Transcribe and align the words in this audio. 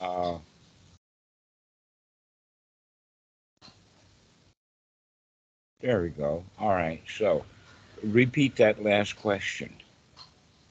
Uh, 0.00 0.38
there 5.80 6.02
we 6.02 6.10
go. 6.10 6.44
All 6.58 6.70
right. 6.70 7.02
So 7.16 7.44
repeat 8.02 8.56
that 8.56 8.82
last 8.82 9.16
question. 9.16 9.72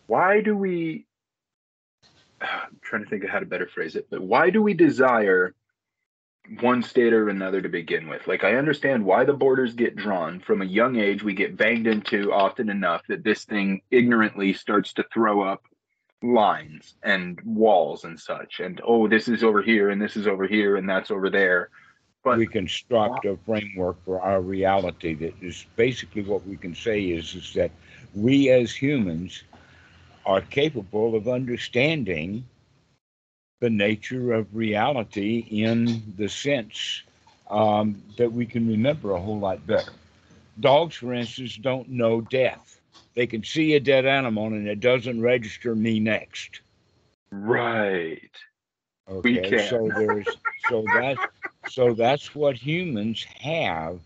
Why 0.07 0.41
do 0.41 0.55
we? 0.55 1.05
I'm 2.41 2.77
trying 2.81 3.03
to 3.03 3.09
think 3.09 3.23
of 3.23 3.29
how 3.29 3.39
to 3.39 3.45
better 3.45 3.67
phrase 3.67 3.95
it, 3.95 4.07
but 4.09 4.21
why 4.21 4.49
do 4.49 4.61
we 4.61 4.73
desire 4.73 5.53
one 6.61 6.81
state 6.81 7.11
or 7.11 7.27
another 7.27 7.61
to 7.61 7.67
begin 7.67 8.07
with? 8.07 8.25
Like, 8.25 8.45
I 8.45 8.55
understand 8.55 9.03
why 9.03 9.25
the 9.25 9.33
borders 9.33 9.73
get 9.73 9.97
drawn. 9.97 10.39
From 10.39 10.61
a 10.61 10.65
young 10.65 10.95
age, 10.95 11.21
we 11.23 11.33
get 11.33 11.57
banged 11.57 11.87
into 11.87 12.31
often 12.31 12.69
enough 12.69 13.01
that 13.09 13.23
this 13.23 13.43
thing 13.43 13.81
ignorantly 13.91 14.53
starts 14.53 14.93
to 14.93 15.05
throw 15.13 15.41
up 15.41 15.63
lines 16.23 16.95
and 17.03 17.39
walls 17.43 18.03
and 18.03 18.19
such. 18.19 18.59
And 18.59 18.81
oh, 18.83 19.07
this 19.07 19.27
is 19.27 19.43
over 19.43 19.61
here, 19.61 19.89
and 19.89 20.01
this 20.01 20.15
is 20.15 20.27
over 20.27 20.47
here, 20.47 20.77
and 20.77 20.89
that's 20.89 21.11
over 21.11 21.29
there. 21.29 21.69
But 22.23 22.37
we 22.37 22.47
construct 22.47 23.25
a 23.25 23.37
framework 23.45 24.03
for 24.03 24.19
our 24.19 24.41
reality 24.41 25.13
that 25.15 25.35
is 25.41 25.65
basically 25.75 26.23
what 26.23 26.45
we 26.45 26.57
can 26.57 26.75
say 26.75 27.01
is, 27.03 27.35
is 27.35 27.53
that 27.53 27.71
we 28.15 28.49
as 28.49 28.73
humans 28.73 29.43
are 30.25 30.41
capable 30.41 31.15
of 31.15 31.27
understanding 31.27 32.43
the 33.59 33.69
nature 33.69 34.33
of 34.33 34.53
reality 34.55 35.39
in 35.49 36.13
the 36.17 36.27
sense 36.27 37.03
um, 37.49 38.01
that 38.17 38.31
we 38.31 38.45
can 38.45 38.67
remember 38.67 39.11
a 39.11 39.19
whole 39.19 39.39
lot 39.39 39.65
better. 39.65 39.93
Dogs, 40.59 40.95
for 40.95 41.13
instance, 41.13 41.55
don't 41.55 41.87
know 41.89 42.21
death. 42.21 42.76
They 43.15 43.27
can 43.27 43.43
see 43.43 43.73
a 43.73 43.79
dead 43.79 44.05
animal 44.05 44.47
and 44.47 44.67
it 44.67 44.79
doesn't 44.79 45.21
register 45.21 45.75
me 45.75 45.99
next. 45.99 46.61
right, 47.31 48.31
Okay, 49.09 49.67
so 49.69 49.89
there's 49.97 50.27
so 50.69 50.83
that 50.93 51.17
so 51.69 51.93
that's 51.93 52.35
what 52.35 52.55
humans 52.55 53.25
have, 53.39 53.99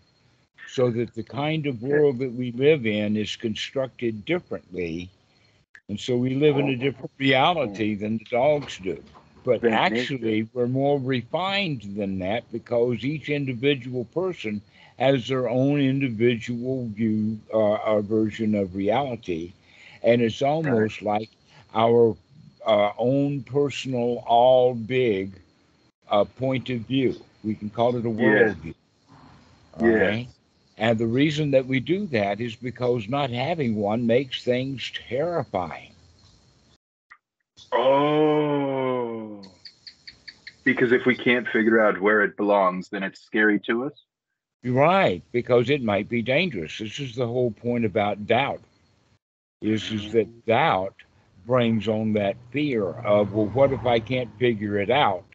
so 0.68 0.92
that 0.92 1.14
the 1.16 1.24
kind 1.24 1.66
of 1.66 1.82
world 1.82 2.20
that 2.20 2.32
we 2.34 2.52
live 2.52 2.86
in 2.86 3.18
is 3.18 3.36
constructed 3.36 4.26
differently, 4.26 5.10
and 5.90 6.00
so 6.00 6.16
we 6.16 6.36
live 6.36 6.58
in 6.58 6.70
a 6.70 6.74
oh. 6.74 6.76
different 6.76 7.12
reality 7.18 7.96
than 7.96 8.18
the 8.18 8.26
dogs 8.26 8.78
do. 8.78 9.04
But 9.44 9.64
makes 9.64 9.72
actually, 9.72 10.48
we're 10.54 10.68
more 10.68 11.00
refined 11.00 11.82
than 11.96 12.20
that 12.20 12.52
because 12.52 13.04
each 13.04 13.30
individual 13.30 14.06
person 14.06 14.62
has 14.98 15.28
their 15.28 15.50
own 15.50 15.80
individual 15.80 16.88
view 16.88 17.40
uh, 17.54 17.58
or 17.58 18.02
version 18.02 18.56
of 18.56 18.76
reality, 18.76 19.54
and 20.04 20.22
it's 20.22 20.42
almost 20.42 21.02
like 21.02 21.30
our 21.74 22.16
uh, 22.66 22.92
own 22.98 23.42
personal, 23.44 24.24
all 24.28 24.74
big 24.76 25.32
uh, 26.10 26.24
point 26.26 26.70
of 26.70 26.82
view. 26.82 27.24
We 27.44 27.56
can 27.56 27.70
call 27.70 27.96
it 27.96 28.06
a 28.06 28.10
Yeah. 28.18 28.54
worldview. 28.64 28.74
All 29.74 29.92
Yeah. 29.92 29.96
right? 29.96 30.28
And 30.78 30.98
the 30.98 31.06
reason 31.08 31.52
that 31.52 31.66
we 31.68 31.80
do 31.80 32.06
that 32.08 32.40
is 32.40 32.56
because 32.56 33.08
not 33.08 33.30
having 33.30 33.76
one 33.76 34.06
makes 34.06 34.44
things 34.44 34.92
terrifying. 35.08 35.94
Oh. 37.72 38.71
Because 40.64 40.92
if 40.92 41.06
we 41.06 41.16
can't 41.16 41.48
figure 41.48 41.80
out 41.80 42.00
where 42.00 42.22
it 42.22 42.38
belongs, 42.38 42.90
then 42.90 43.04
it's 43.04 43.22
scary 43.22 43.60
to 43.62 43.86
us. 43.86 43.94
Right, 44.64 45.24
because 45.32 45.70
it 45.72 45.82
might 45.82 46.08
be 46.08 46.22
dangerous. 46.22 46.78
This 46.78 47.00
is 47.00 47.16
the 47.16 47.26
whole 47.26 47.52
point 47.52 47.84
about 47.84 48.28
doubt. 48.28 48.62
Is 49.62 49.92
is 49.92 50.12
that 50.14 50.46
doubt 50.46 50.96
brings 51.46 51.88
on 51.88 52.14
that 52.14 52.36
fear 52.52 52.90
of, 52.90 53.34
well, 53.34 53.48
what 53.48 53.72
if 53.72 53.86
I 53.86 54.00
can't 54.00 54.30
figure 54.38 54.78
it 54.80 54.92
out? 54.92 55.26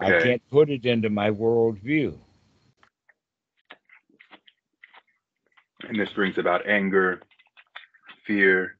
I 0.00 0.20
can't 0.22 0.42
put 0.50 0.70
it 0.70 0.84
into 0.86 1.10
my 1.10 1.30
worldview. 1.30 2.16
And 5.88 5.98
this 5.98 6.10
brings 6.10 6.38
about 6.38 6.66
anger, 6.68 7.22
fear, 8.26 8.76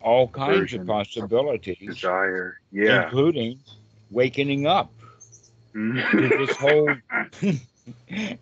All 0.00 0.28
kinds 0.28 0.74
of 0.74 0.86
possibilities, 0.86 1.78
desire. 1.78 2.60
Yeah. 2.72 3.04
including 3.04 3.60
wakening 4.10 4.66
up 4.66 4.92
to 5.74 6.28
this 6.38 6.56
whole 6.56 6.94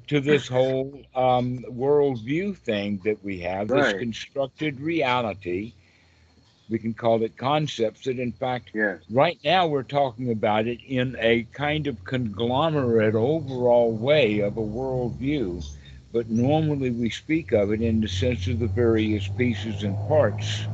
to 0.09 0.21
this 0.21 0.49
whole 0.49 1.03
um, 1.15 1.65
worldview 1.71 2.57
thing 2.57 3.01
that 3.05 3.23
we 3.25 3.41
have, 3.41 3.69
this 3.69 3.93
constructed 3.95 4.81
reality. 4.81 5.73
We 6.71 6.79
can 6.79 6.95
call 6.95 7.23
it 7.23 7.37
concepts 7.37 8.05
that, 8.05 8.19
in 8.19 8.33
fact, 8.33 8.71
yes. 8.73 9.01
right 9.11 9.39
now 9.45 9.67
we're 9.67 9.83
talking 9.83 10.33
about 10.33 10.67
it 10.67 10.79
in 10.89 11.15
a 11.21 11.43
kind 11.53 11.87
of 11.87 12.03
conglomerate 12.05 13.15
overall 13.15 13.93
way 13.93 14.41
of 14.41 14.57
a 14.57 14.63
worldview, 14.63 15.63
but 16.11 16.31
normally 16.31 16.91
we 16.91 17.11
speak 17.11 17.53
of 17.53 17.71
it 17.71 17.83
in 17.83 18.01
the 18.01 18.09
sense 18.09 18.47
of 18.47 18.61
the 18.61 18.67
various 18.67 19.29
pieces 19.29 19.83
and 19.83 19.95
parts. 20.09 20.67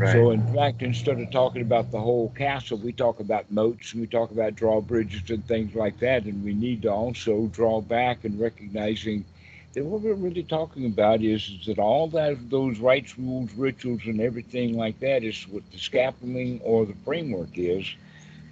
Right. 0.00 0.12
So, 0.12 0.30
in 0.30 0.54
fact, 0.54 0.80
instead 0.80 1.20
of 1.20 1.30
talking 1.30 1.60
about 1.60 1.90
the 1.90 2.00
whole 2.00 2.30
castle, 2.30 2.78
we 2.78 2.90
talk 2.90 3.20
about 3.20 3.50
moats 3.50 3.92
and 3.92 4.00
we 4.00 4.06
talk 4.06 4.30
about 4.30 4.54
drawbridges 4.54 5.28
and 5.28 5.46
things 5.46 5.74
like 5.74 5.98
that. 5.98 6.24
And 6.24 6.42
we 6.42 6.54
need 6.54 6.80
to 6.82 6.88
also 6.88 7.48
draw 7.48 7.82
back 7.82 8.24
and 8.24 8.40
recognizing 8.40 9.26
that 9.74 9.84
what 9.84 10.00
we're 10.00 10.14
really 10.14 10.42
talking 10.42 10.86
about 10.86 11.20
is, 11.20 11.46
is 11.48 11.66
that 11.66 11.78
all 11.78 12.08
that 12.08 12.48
those 12.48 12.78
rites, 12.78 13.18
rules, 13.18 13.52
rituals, 13.52 14.00
and 14.06 14.22
everything 14.22 14.74
like 14.74 14.98
that 15.00 15.22
is 15.22 15.46
what 15.48 15.70
the 15.70 15.76
scaffolding 15.76 16.62
or 16.62 16.86
the 16.86 16.96
framework 17.04 17.58
is 17.58 17.84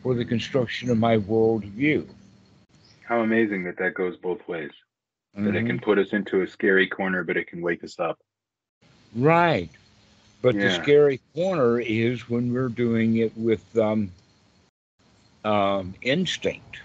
for 0.03 0.15
the 0.15 0.27
construction 0.27 0.91
of 0.91 0.99
my 0.99 1.17
worldview. 1.17 2.07
How 3.05 3.23
amazing 3.23 3.65
that 3.65 3.79
that 3.79 3.95
goes 3.95 4.19
both 4.19 4.47
ways. 4.47 4.73
That 5.35 5.55
it 5.55 5.65
can 5.65 5.77
mm-hmm. 5.77 5.85
put 5.85 5.99
us 5.99 6.13
into 6.13 6.43
a 6.43 6.47
scary 6.47 6.89
corner, 6.89 7.25
but 7.25 7.39
it 7.39 7.47
can 7.47 7.63
wake 7.63 7.85
us 7.85 7.99
up. 7.99 8.19
Right. 9.15 9.71
But 10.41 10.55
the 10.55 10.71
scary 10.71 11.21
corner 11.35 11.81
is 11.81 12.29
when 12.29 12.53
we're 12.53 12.69
doing 12.69 13.17
it 13.17 13.37
with 13.37 13.77
um, 13.77 14.13
um, 15.45 15.95
instinct. 16.03 16.81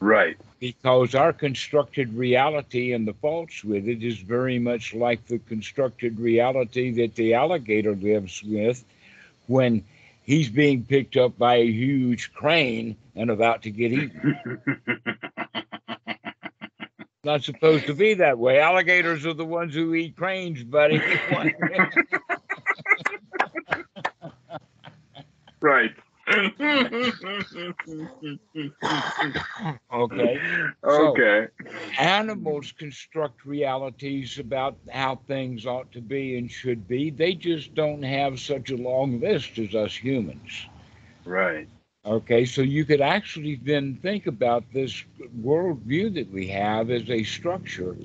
Right. 0.00 0.36
because 0.60 1.14
our 1.14 1.32
constructed 1.32 2.12
reality 2.14 2.92
and 2.92 3.06
the 3.06 3.14
faults 3.14 3.64
with 3.64 3.88
it 3.88 4.02
is 4.02 4.18
very 4.18 4.58
much 4.58 4.94
like 4.94 5.24
the 5.26 5.38
constructed 5.38 6.18
reality 6.18 6.90
that 6.92 7.14
the 7.14 7.34
alligator 7.34 7.94
lives 7.94 8.42
with 8.42 8.84
when 9.46 9.84
he's 10.24 10.48
being 10.48 10.84
picked 10.84 11.16
up 11.16 11.38
by 11.38 11.56
a 11.56 11.66
huge 11.66 12.32
crane 12.34 12.96
and 13.14 13.30
about 13.30 13.62
to 13.62 13.70
get 13.70 13.92
eaten. 13.92 14.60
Not 17.26 17.42
supposed 17.42 17.86
to 17.86 17.94
be 17.94 18.14
that 18.14 18.38
way. 18.38 18.60
Alligators 18.60 19.26
are 19.26 19.34
the 19.34 19.44
ones 19.44 19.74
who 19.74 19.96
eat 19.96 20.14
cranes, 20.14 20.62
buddy. 20.62 21.02
right. 25.60 25.90
okay. 29.92 30.38
Okay. 30.84 31.48
Animals 31.98 32.70
construct 32.78 33.44
realities 33.44 34.38
about 34.38 34.76
how 34.92 35.16
things 35.26 35.66
ought 35.66 35.90
to 35.90 36.00
be 36.00 36.38
and 36.38 36.48
should 36.48 36.86
be. 36.86 37.10
They 37.10 37.34
just 37.34 37.74
don't 37.74 38.04
have 38.04 38.38
such 38.38 38.70
a 38.70 38.76
long 38.76 39.18
list 39.18 39.58
as 39.58 39.74
us 39.74 39.96
humans. 39.96 40.66
Right. 41.24 41.66
Okay, 42.06 42.44
so 42.44 42.62
you 42.62 42.84
could 42.84 43.00
actually 43.00 43.56
then 43.56 43.98
think 44.00 44.28
about 44.28 44.64
this 44.72 45.02
worldview 45.42 46.14
that 46.14 46.30
we 46.30 46.46
have 46.46 46.90
as 46.90 47.10
a 47.10 47.24
structure 47.24 47.96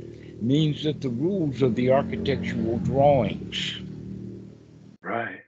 means 0.42 0.84
that 0.84 1.02
the 1.02 1.10
rules 1.10 1.62
of 1.62 1.76
the 1.76 1.92
architectural 1.92 2.80
drawings. 2.80 3.80
Right. 5.04 5.44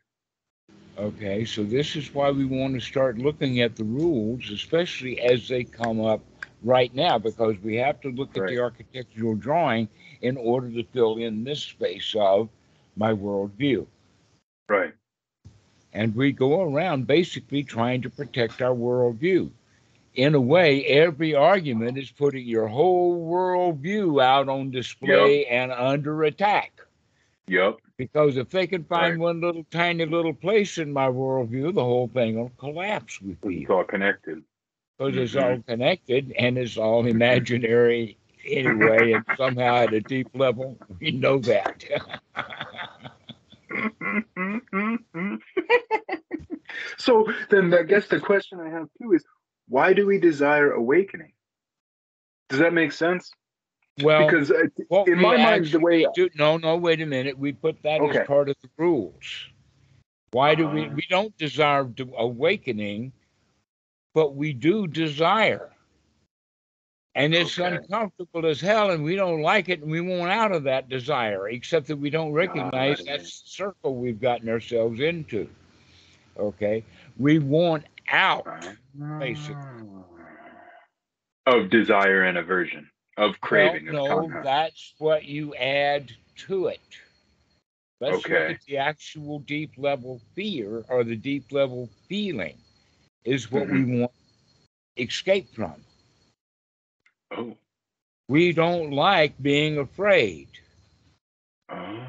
Okay, 1.00 1.46
so 1.46 1.64
this 1.64 1.96
is 1.96 2.14
why 2.14 2.30
we 2.30 2.46
want 2.46 2.76
to 2.76 2.80
start 2.80 3.18
looking 3.18 3.62
at 3.62 3.76
the 3.76 3.84
rules, 3.84 4.52
especially 4.52 5.20
as 5.20 5.48
they 5.48 5.64
come 5.64 6.00
up 6.00 6.22
right 6.62 6.94
now, 6.94 7.18
because 7.18 7.58
we 7.64 7.78
have 7.78 8.00
to 8.02 8.10
look 8.10 8.38
at 8.38 8.48
the 8.48 8.60
architectural 8.60 9.34
drawing 9.34 9.90
in 10.22 10.38
order 10.38 10.70
to 10.70 10.84
fill 10.94 11.18
in 11.18 11.44
this 11.44 11.64
space 11.64 12.16
of 12.16 12.50
my 12.96 13.12
worldview. 13.14 13.88
Right. 14.70 14.94
And 15.94 16.16
we 16.16 16.32
go 16.32 16.62
around 16.62 17.08
basically 17.08 17.64
trying 17.64 18.02
to 18.02 18.10
protect 18.10 18.62
our 18.62 18.76
worldview. 18.76 19.52
In 20.16 20.36
a 20.36 20.42
way, 20.42 20.86
every 20.86 21.36
argument 21.36 21.98
is 21.98 22.12
putting 22.12 22.48
your 22.48 22.68
whole 22.68 23.30
worldview 23.30 24.22
out 24.24 24.50
on 24.50 24.72
display 24.72 25.46
and 25.46 25.72
under 25.72 26.24
attack. 26.24 26.82
Yep. 27.48 27.78
Because 27.98 28.38
if 28.38 28.50
they 28.50 28.68
can 28.68 28.84
find 28.86 29.20
Right. 29.20 29.26
one 29.26 29.42
little 29.42 29.66
tiny 29.72 30.06
little 30.06 30.34
place 30.34 30.78
in 30.78 30.92
my 30.94 31.08
worldview, 31.08 31.74
the 31.74 31.84
whole 31.84 32.08
thing 32.08 32.38
will 32.40 32.52
collapse 32.58 33.22
with 33.22 33.44
me. 33.46 33.62
It's 33.62 33.70
all 33.70 33.84
connected. 33.84 34.44
Because 34.98 35.18
it's 35.18 35.36
Mhm. 35.36 35.44
all 35.44 35.62
connected 35.64 36.32
and 36.38 36.58
it's 36.58 36.78
all 36.78 37.06
imaginary 37.06 38.18
anyway, 38.46 39.14
and 39.14 39.26
somehow 39.38 39.78
at 39.84 39.94
a 39.94 40.02
deep 40.02 40.30
level, 40.34 40.78
we 41.00 41.12
know 41.12 41.40
that. 41.40 41.84
so 46.98 47.28
then 47.50 47.74
I 47.74 47.84
guess 47.84 48.08
the 48.08 48.20
question 48.20 48.60
I 48.60 48.70
have 48.70 48.88
too 49.02 49.14
is 49.14 49.24
why 49.68 49.94
do 49.94 50.06
we 50.06 50.20
desire 50.20 50.72
awakening? 50.72 51.34
Does 52.50 52.60
that 52.60 52.74
make 52.74 52.92
sense? 52.92 53.32
Well, 54.02 54.26
because 54.26 54.52
uh, 54.52 54.64
what 54.88 55.08
in 55.08 55.20
my 55.20 55.38
mind, 55.38 55.68
the 55.68 55.80
way 55.80 56.06
do, 56.16 56.30
no, 56.36 56.58
no, 56.58 56.76
wait 56.78 57.02
a 57.02 57.06
minute. 57.06 57.38
We 57.38 57.54
put 57.54 57.82
that 57.84 58.02
Okay. 58.02 58.20
as 58.20 58.28
part 58.28 58.50
of 58.50 58.56
the 58.62 58.70
rules. 58.78 59.48
Why 60.32 60.56
do 60.56 60.68
we? 60.68 60.86
Ah. 60.86 60.94
We 60.94 61.06
don't 61.10 61.38
desire 61.38 61.88
awakening, 62.18 63.14
but 64.16 64.36
we 64.36 64.54
do 64.54 64.88
desire. 64.88 65.70
And 67.16 67.34
it's 67.36 67.60
Okay. 67.60 67.76
uncomfortable 67.76 68.46
as 68.48 68.60
hell, 68.60 68.92
and 68.92 69.04
we 69.04 69.16
don't 69.16 69.42
like 69.42 69.70
it, 69.70 69.82
and 69.82 69.92
we 69.92 70.02
want 70.02 70.32
out 70.32 70.52
of 70.52 70.64
that 70.64 70.90
desire, 70.90 71.48
except 71.50 71.88
that 71.88 71.98
we 71.98 72.10
don't 72.10 72.32
recognize 72.34 73.04
that's 73.06 73.42
the 73.44 73.50
circle 73.50 73.96
we've 73.96 74.20
gotten 74.20 74.50
ourselves 74.50 75.00
into. 75.00 75.48
Okay? 76.38 76.84
We 77.18 77.40
want 77.40 77.86
out. 78.10 78.48
Basically. 79.20 79.56
of 81.46 81.70
desire 81.70 82.24
and 82.24 82.38
aversion, 82.38 82.90
of 83.18 83.40
craving, 83.42 83.90
Well, 83.90 83.96
of 83.98 84.10
no, 84.10 84.30
tanha. 84.30 84.44
that's 84.44 84.94
what 84.98 85.26
you 85.26 85.54
add 85.56 86.12
to 86.48 86.68
it. 86.68 86.80
Let's 88.00 88.26
Okay. 88.26 88.48
look 88.48 88.50
at 88.58 88.62
the 88.66 88.78
actual 88.78 89.40
deep 89.40 89.72
level 89.78 90.20
fear 90.36 90.84
or 90.90 91.04
the 91.04 91.16
deep 91.16 91.52
level 91.52 91.90
feeling 92.08 92.58
is 93.24 93.52
what 93.52 93.68
Mm-hmm. 93.68 93.94
we 93.94 94.00
want 94.02 94.12
escape 94.98 95.54
from. 95.54 95.76
Oh, 97.36 97.58
We 98.28 98.54
don't 98.54 98.92
like 98.92 99.42
being 99.42 99.78
afraid. 99.78 100.48
oh, 101.70 102.00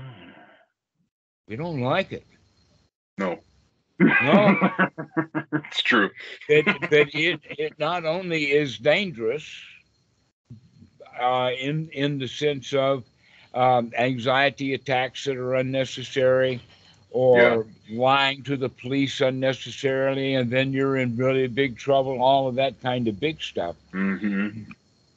We 1.49 1.57
don't 1.57 1.81
like 1.81 2.13
it. 2.13 2.25
no, 3.19 3.39
No. 4.21 4.57
it's 5.53 5.83
true. 5.83 6.11
But 6.91 7.09
it, 7.15 7.41
it 7.59 7.79
not 7.79 8.05
only 8.05 8.53
is 8.53 8.79
dangerous 8.79 9.45
uh, 11.21 11.51
in, 11.59 11.89
in 11.93 12.19
the 12.19 12.29
sense 12.29 12.73
of 12.73 13.05
um, 13.55 13.93
anxiety 13.97 14.75
attacks 14.75 15.25
that 15.25 15.37
are 15.37 15.55
unnecessary 15.55 16.61
or 17.11 17.67
lying 17.91 18.43
to 18.45 18.57
the 18.57 18.69
police 18.69 19.21
unnecessarily, 19.21 20.35
and 20.35 20.51
then 20.51 20.73
you're 20.73 20.97
in 20.97 21.17
really 21.17 21.47
big 21.49 21.77
trouble, 21.77 22.21
all 22.21 22.49
of 22.49 22.57
that 22.57 22.81
kind 22.83 23.09
of 23.09 23.21
big 23.21 23.41
stuff. 23.43 23.77
hmm 23.93 24.49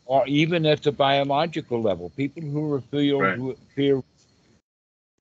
Or 0.07 0.25
even 0.25 0.65
at 0.65 0.83
the 0.83 0.92
biological 0.94 1.81
level, 1.81 2.09
people 2.12 2.42
who 2.42 2.74
are 2.74 2.81
filled 2.81 3.21
Right. 3.21 3.39
with 3.39 3.59
fear 3.75 4.01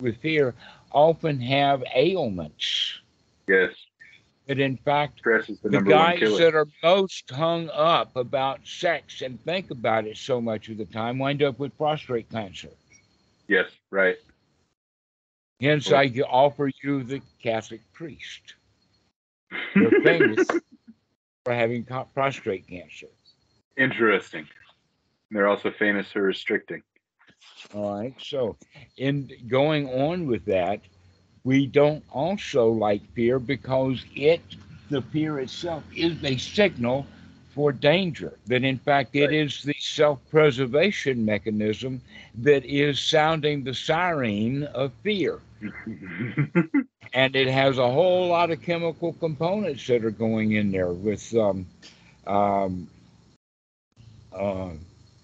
with 0.00 0.16
fear 0.20 0.54
often 0.92 1.40
have 1.40 1.82
ailments 1.94 3.00
Yes, 3.48 3.74
that 4.46 4.60
in 4.60 4.76
fact 4.76 5.22
the, 5.24 5.58
the 5.64 5.80
guys 5.80 6.36
that 6.36 6.54
are 6.54 6.68
most 6.82 7.30
hung 7.30 7.70
up 7.70 8.14
about 8.14 8.60
sex 8.66 9.22
and 9.22 9.42
think 9.44 9.70
about 9.70 10.06
it 10.06 10.16
so 10.16 10.40
much 10.40 10.68
of 10.68 10.76
the 10.76 10.84
time 10.84 11.18
wind 11.18 11.42
up 11.42 11.58
with 11.58 11.76
prostate 11.76 12.30
cancer. 12.30 12.70
yes, 13.48 13.66
right. 13.90 14.16
Hence, 15.60 15.90
I 15.90 16.06
offer 16.28 16.70
you 16.82 17.02
the 17.02 17.22
Catholic 17.42 17.80
priest. 17.94 18.54
They're 19.74 19.90
famous 20.02 20.46
for 21.44 21.54
having 21.54 21.84
prostate 21.84 22.68
cancer. 22.68 23.06
Interesting. 23.76 24.46
They're 25.30 25.48
also 25.48 25.70
famous 25.70 26.10
for 26.12 26.22
restricting. 26.22 26.82
All 27.74 27.96
right. 27.96 28.14
So, 28.18 28.56
in 28.96 29.30
going 29.48 29.88
on 29.88 30.26
with 30.26 30.44
that, 30.46 30.80
we 31.44 31.66
don't 31.66 32.04
also 32.10 32.68
like 32.68 33.02
fear 33.14 33.38
because 33.38 34.04
it, 34.14 34.40
the 34.90 35.02
fear 35.02 35.38
itself, 35.38 35.84
is 35.94 36.22
a 36.24 36.36
signal 36.36 37.06
for 37.50 37.72
danger. 37.72 38.38
That 38.46 38.64
in 38.64 38.78
fact, 38.78 39.14
it 39.16 39.30
Right. 39.30 39.32
is 39.32 39.62
the 39.62 39.74
self-preservation 39.78 41.24
mechanism 41.24 42.00
that 42.36 42.64
is 42.64 43.00
sounding 43.00 43.64
the 43.64 43.74
siren 43.74 44.64
of 44.64 44.92
fear, 45.02 45.40
and 47.12 47.34
it 47.36 47.48
has 47.48 47.78
a 47.78 47.90
whole 47.90 48.28
lot 48.28 48.50
of 48.50 48.60
chemical 48.62 49.12
components 49.14 49.86
that 49.86 50.04
are 50.04 50.10
going 50.10 50.52
in 50.52 50.70
there 50.70 50.92
with 50.92 51.34
um, 51.36 51.66
um, 52.26 52.88
uh, 54.32 54.70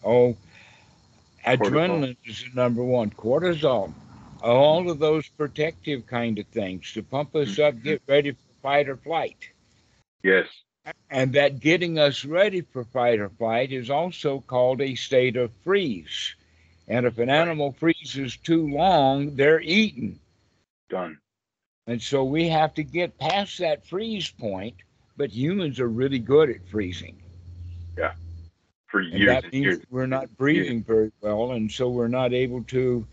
oh, 0.04 0.36
adrenaline 1.46 2.16
is 2.24 2.44
the 2.44 2.50
number 2.54 2.82
one. 2.82 3.10
Cortisol, 3.10 3.92
all 4.42 4.90
of 4.90 4.98
those 4.98 5.28
protective 5.28 6.06
kind 6.06 6.38
of 6.38 6.46
things 6.48 6.92
to 6.92 7.02
pump 7.02 7.34
us 7.36 7.58
up, 7.58 7.74
mm-hmm. 7.74 7.84
get 7.84 8.02
ready 8.06 8.32
for 8.32 8.38
fight 8.62 8.88
or 8.88 8.96
flight. 8.96 9.36
yes, 10.22 10.46
And 11.10 11.32
that 11.34 11.60
getting 11.60 11.98
us 11.98 12.24
ready 12.24 12.60
for 12.60 12.84
fight 12.84 13.20
or 13.20 13.28
flight 13.30 13.72
is 13.72 13.90
also 13.90 14.40
called 14.40 14.80
a 14.80 14.94
state 14.94 15.36
of 15.36 15.50
freeze. 15.64 16.34
And 16.88 17.06
if 17.06 17.18
an 17.18 17.30
animal 17.30 17.72
freezes 17.72 18.36
too 18.36 18.68
long, 18.68 19.36
they're 19.36 19.60
eaten. 19.60 20.18
done. 20.88 21.18
And 21.86 22.00
so 22.00 22.24
we 22.24 22.48
have 22.48 22.74
to 22.74 22.82
get 22.82 23.18
past 23.18 23.58
that 23.58 23.86
freeze 23.86 24.30
point. 24.30 24.76
But 25.16 25.30
humans 25.30 25.78
are 25.78 25.88
really 25.88 26.18
good 26.18 26.48
at 26.50 26.66
freezing. 26.68 27.20
For 28.92 29.00
years 29.00 29.42
that 29.42 29.50
means 29.50 29.64
years. 29.64 29.80
we're 29.88 30.04
not 30.04 30.36
breathing 30.36 30.82
very 30.82 31.10
well. 31.22 31.52
And 31.52 31.72
so 31.72 31.88
we're 31.88 32.08
not 32.08 32.34
able 32.34 32.62
to, 32.64 33.06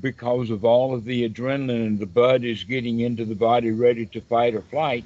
because 0.00 0.48
of 0.48 0.64
all 0.64 0.94
of 0.94 1.04
the 1.04 1.28
adrenaline 1.28 1.84
and 1.84 1.98
the 1.98 2.06
blood 2.06 2.44
is 2.44 2.62
getting 2.62 3.00
into 3.00 3.24
the 3.24 3.34
body 3.34 3.72
ready 3.72 4.06
to 4.06 4.20
fight 4.20 4.54
or 4.54 4.60
flight, 4.60 5.04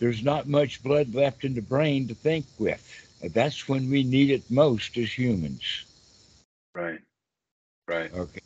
there's 0.00 0.22
not 0.22 0.48
much 0.48 0.82
blood 0.82 1.14
left 1.14 1.44
in 1.44 1.54
the 1.54 1.62
brain 1.62 2.08
to 2.08 2.14
think 2.14 2.44
with. 2.58 2.86
That's 3.32 3.66
when 3.66 3.88
we 3.88 4.04
need 4.04 4.28
it 4.28 4.42
most 4.50 4.98
as 4.98 5.10
humans. 5.10 5.86
Right, 6.74 7.00
right. 7.88 8.12
Okay. 8.12 8.40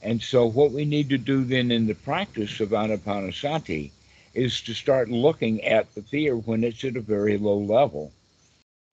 And 0.00 0.22
so 0.22 0.46
what 0.46 0.70
we 0.70 0.84
need 0.84 1.10
to 1.10 1.18
do 1.18 1.42
then 1.42 1.72
in 1.72 1.88
the 1.88 1.94
practice 1.96 2.60
of 2.60 2.68
Anapanasati 2.68 3.90
is 4.32 4.60
to 4.60 4.74
start 4.74 5.08
looking 5.08 5.64
at 5.64 5.92
the 5.96 6.02
fear 6.02 6.36
when 6.36 6.62
it's 6.62 6.84
at 6.84 6.94
a 6.94 7.00
very 7.00 7.36
low 7.36 7.58
level 7.58 8.12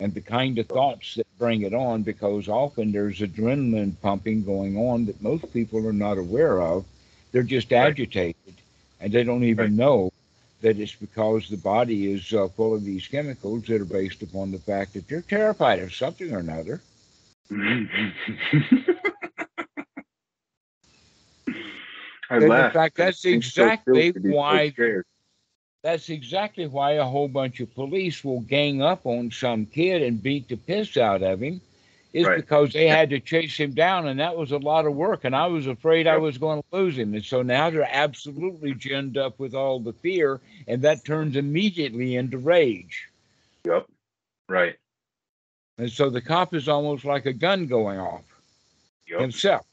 and 0.01 0.13
the 0.15 0.21
kind 0.21 0.57
of 0.59 0.67
thoughts 0.67 1.15
that 1.15 1.27
bring 1.37 1.61
it 1.61 1.73
on 1.73 2.01
because 2.01 2.49
often 2.49 2.91
there's 2.91 3.19
adrenaline 3.19 3.93
pumping 4.01 4.43
going 4.43 4.75
on 4.77 5.05
that 5.05 5.21
most 5.21 5.51
people 5.53 5.85
are 5.87 5.93
not 5.93 6.17
aware 6.17 6.61
of. 6.61 6.83
They're 7.31 7.43
just 7.43 7.71
Right. 7.77 7.81
agitated 7.85 8.55
and 8.99 9.13
they 9.13 9.23
don't 9.23 9.43
even 9.43 9.57
Right. 9.57 9.77
know 9.77 10.11
that 10.61 10.79
it's 10.79 10.95
because 10.95 11.47
the 11.49 11.57
body 11.57 12.11
is 12.11 12.33
uh, 12.33 12.47
full 12.49 12.73
of 12.73 12.83
these 12.83 13.07
chemicals 13.07 13.65
that 13.67 13.81
are 13.81 13.85
based 13.85 14.21
upon 14.23 14.51
the 14.51 14.59
fact 14.59 14.93
that 14.93 15.07
they're 15.07 15.21
terrified 15.21 15.79
of 15.79 15.93
something 15.93 16.33
or 16.33 16.39
another. 16.39 16.81
I 22.29 22.39
And 22.39 22.57
in 22.57 22.57
laugh. 22.57 22.67
fact, 22.67 22.97
that's 22.97 23.25
exactly 23.25 24.11
so 24.11 24.11
why. 24.11 24.73
That's 25.83 26.09
exactly 26.09 26.67
why 26.67 26.91
a 26.93 27.03
whole 27.03 27.27
bunch 27.27 27.59
of 27.59 27.73
police 27.73 28.23
will 28.23 28.41
gang 28.41 28.81
up 28.83 29.05
on 29.05 29.31
some 29.31 29.65
kid 29.65 30.03
and 30.03 30.21
beat 30.21 30.47
the 30.47 30.57
piss 30.57 30.95
out 30.95 31.23
of 31.23 31.41
him, 31.41 31.59
is 32.13 32.27
Right. 32.27 32.35
because 32.37 32.71
they 32.73 32.87
had 32.87 33.09
to 33.09 33.19
chase 33.19 33.57
him 33.57 33.73
down, 33.73 34.07
and 34.07 34.19
that 34.19 34.35
was 34.37 34.51
a 34.51 34.57
lot 34.59 34.85
of 34.85 34.93
work, 34.93 35.23
and 35.23 35.35
I 35.35 35.47
was 35.47 35.65
afraid 35.65 36.05
I 36.05 36.17
was 36.17 36.37
going 36.37 36.61
to 36.61 36.77
lose 36.77 36.97
him, 36.97 37.15
and 37.15 37.25
so 37.25 37.41
now 37.41 37.69
they're 37.71 37.87
absolutely 37.89 38.73
ginned 38.75 39.17
up 39.17 39.39
with 39.39 39.55
all 39.55 39.79
the 39.79 39.93
fear, 39.93 40.39
and 40.67 40.83
that 40.83 41.03
turns 41.03 41.35
immediately 41.35 42.15
into 42.15 42.37
rage, 42.37 43.09
Yep. 43.65 43.87
Right. 44.49 44.77
and 45.79 45.91
so 45.91 46.11
the 46.11 46.21
cop 46.21 46.53
is 46.53 46.67
almost 46.69 47.05
like 47.05 47.25
a 47.25 47.33
gun 47.33 47.65
going 47.65 47.97
off 47.97 48.25
Yep. 49.07 49.19
himself. 49.19 49.65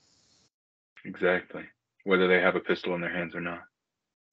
Exactly. 1.05 1.65
Whether 2.05 2.29
they 2.29 2.41
have 2.41 2.57
a 2.57 2.61
pistol 2.61 2.95
in 2.95 3.03
their 3.03 3.13
hands 3.13 3.35
or 3.35 3.41
not. 3.43 3.68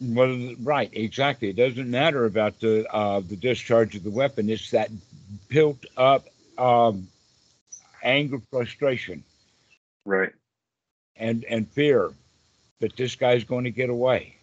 Well, 0.02 0.56
right, 0.62 0.90
exactly. 0.94 1.50
It 1.50 1.56
doesn't 1.56 1.90
matter 1.90 2.26
about 2.26 2.60
the 2.60 2.86
uh, 2.94 3.22
the 3.22 3.36
discharge 3.38 3.96
of 3.96 4.04
the 4.04 4.10
weapon. 4.10 4.50
It's 4.50 4.72
that 4.72 4.92
built 5.48 5.86
up 5.98 6.26
um, 6.58 7.08
anger, 8.04 8.42
frustration. 8.52 9.24
Right. 10.06 10.34
and 11.16 11.44
and 11.46 11.68
fear 11.70 12.12
that 12.80 12.96
this 12.98 13.16
guy's 13.16 13.44
going 13.44 13.64
to 13.64 13.72
get 13.72 13.90
away. 13.90 14.36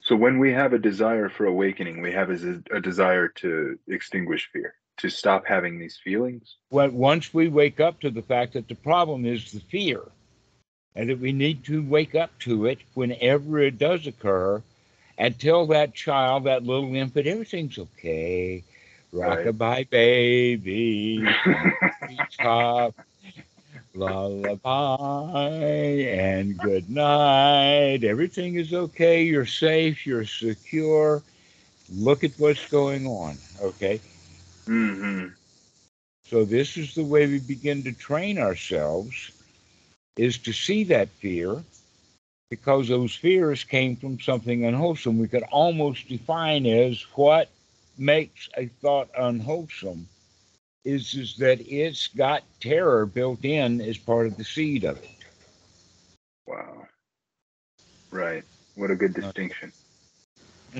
So 0.00 0.16
when 0.16 0.38
we 0.38 0.52
have 0.52 0.72
a 0.72 0.78
desire 0.78 1.28
for 1.28 1.46
awakening, 1.46 2.02
we 2.02 2.12
have 2.12 2.30
a, 2.30 2.62
a 2.72 2.80
desire 2.80 3.28
to 3.28 3.78
extinguish 3.88 4.50
fear, 4.52 4.74
to 4.98 5.08
stop 5.08 5.46
having 5.46 5.78
these 5.78 5.98
feelings. 6.02 6.56
When 6.70 6.94
once 6.94 7.32
we 7.32 7.48
wake 7.48 7.80
up 7.80 8.00
to 8.00 8.10
the 8.10 8.22
fact 8.22 8.54
that 8.54 8.68
the 8.68 8.74
problem 8.74 9.24
is 9.24 9.52
the 9.52 9.60
fear, 9.60 10.02
and 10.96 11.08
that 11.08 11.20
we 11.20 11.32
need 11.32 11.64
to 11.64 11.82
wake 11.82 12.14
up 12.14 12.36
to 12.40 12.66
it 12.66 12.78
whenever 12.94 13.60
it 13.60 13.78
does 13.78 14.06
occur, 14.06 14.62
and 15.20 15.38
tell 15.38 15.66
that 15.66 15.94
child, 15.94 16.44
that 16.44 16.64
little 16.64 16.94
infant, 16.94 17.26
everything's 17.26 17.78
okay. 17.78 18.64
Right. 19.12 19.46
Rockabye 19.46 19.90
baby, 19.90 21.28
top, 22.40 22.94
lullaby, 23.94 25.50
and 26.08 26.56
good 26.56 26.88
night. 26.88 28.02
Everything 28.02 28.54
is 28.54 28.72
okay. 28.72 29.22
You're 29.22 29.44
safe. 29.44 30.06
You're 30.06 30.24
secure. 30.24 31.22
Look 31.94 32.24
at 32.24 32.32
what's 32.38 32.66
going 32.70 33.06
on. 33.06 33.36
Okay. 33.60 34.00
Mm-hmm. 34.66 35.26
So 36.24 36.46
this 36.46 36.78
is 36.78 36.94
the 36.94 37.04
way 37.04 37.26
we 37.26 37.40
begin 37.40 37.82
to 37.82 37.92
train 37.92 38.38
ourselves 38.38 39.32
is 40.16 40.38
to 40.38 40.52
see 40.54 40.84
that 40.84 41.08
fear 41.08 41.62
because 42.50 42.88
those 42.88 43.14
fears 43.14 43.62
came 43.62 43.94
from 43.96 44.20
something 44.20 44.64
unwholesome. 44.64 45.18
We 45.18 45.28
could 45.28 45.44
almost 45.44 46.08
define 46.08 46.66
as 46.66 47.00
what 47.14 47.48
makes 47.96 48.48
a 48.56 48.66
thought 48.66 49.08
unwholesome 49.16 50.08
is, 50.84 51.14
is 51.14 51.36
that 51.36 51.60
it's 51.60 52.08
got 52.08 52.42
terror 52.60 53.06
built 53.06 53.44
in 53.44 53.80
as 53.80 53.96
part 53.96 54.26
of 54.26 54.36
the 54.36 54.44
seed 54.44 54.84
of 54.84 54.98
it. 54.98 55.10
Wow. 56.46 56.86
Right. 58.10 58.44
What 58.74 58.90
a 58.90 58.96
good 58.96 59.14
distinction. 59.14 59.72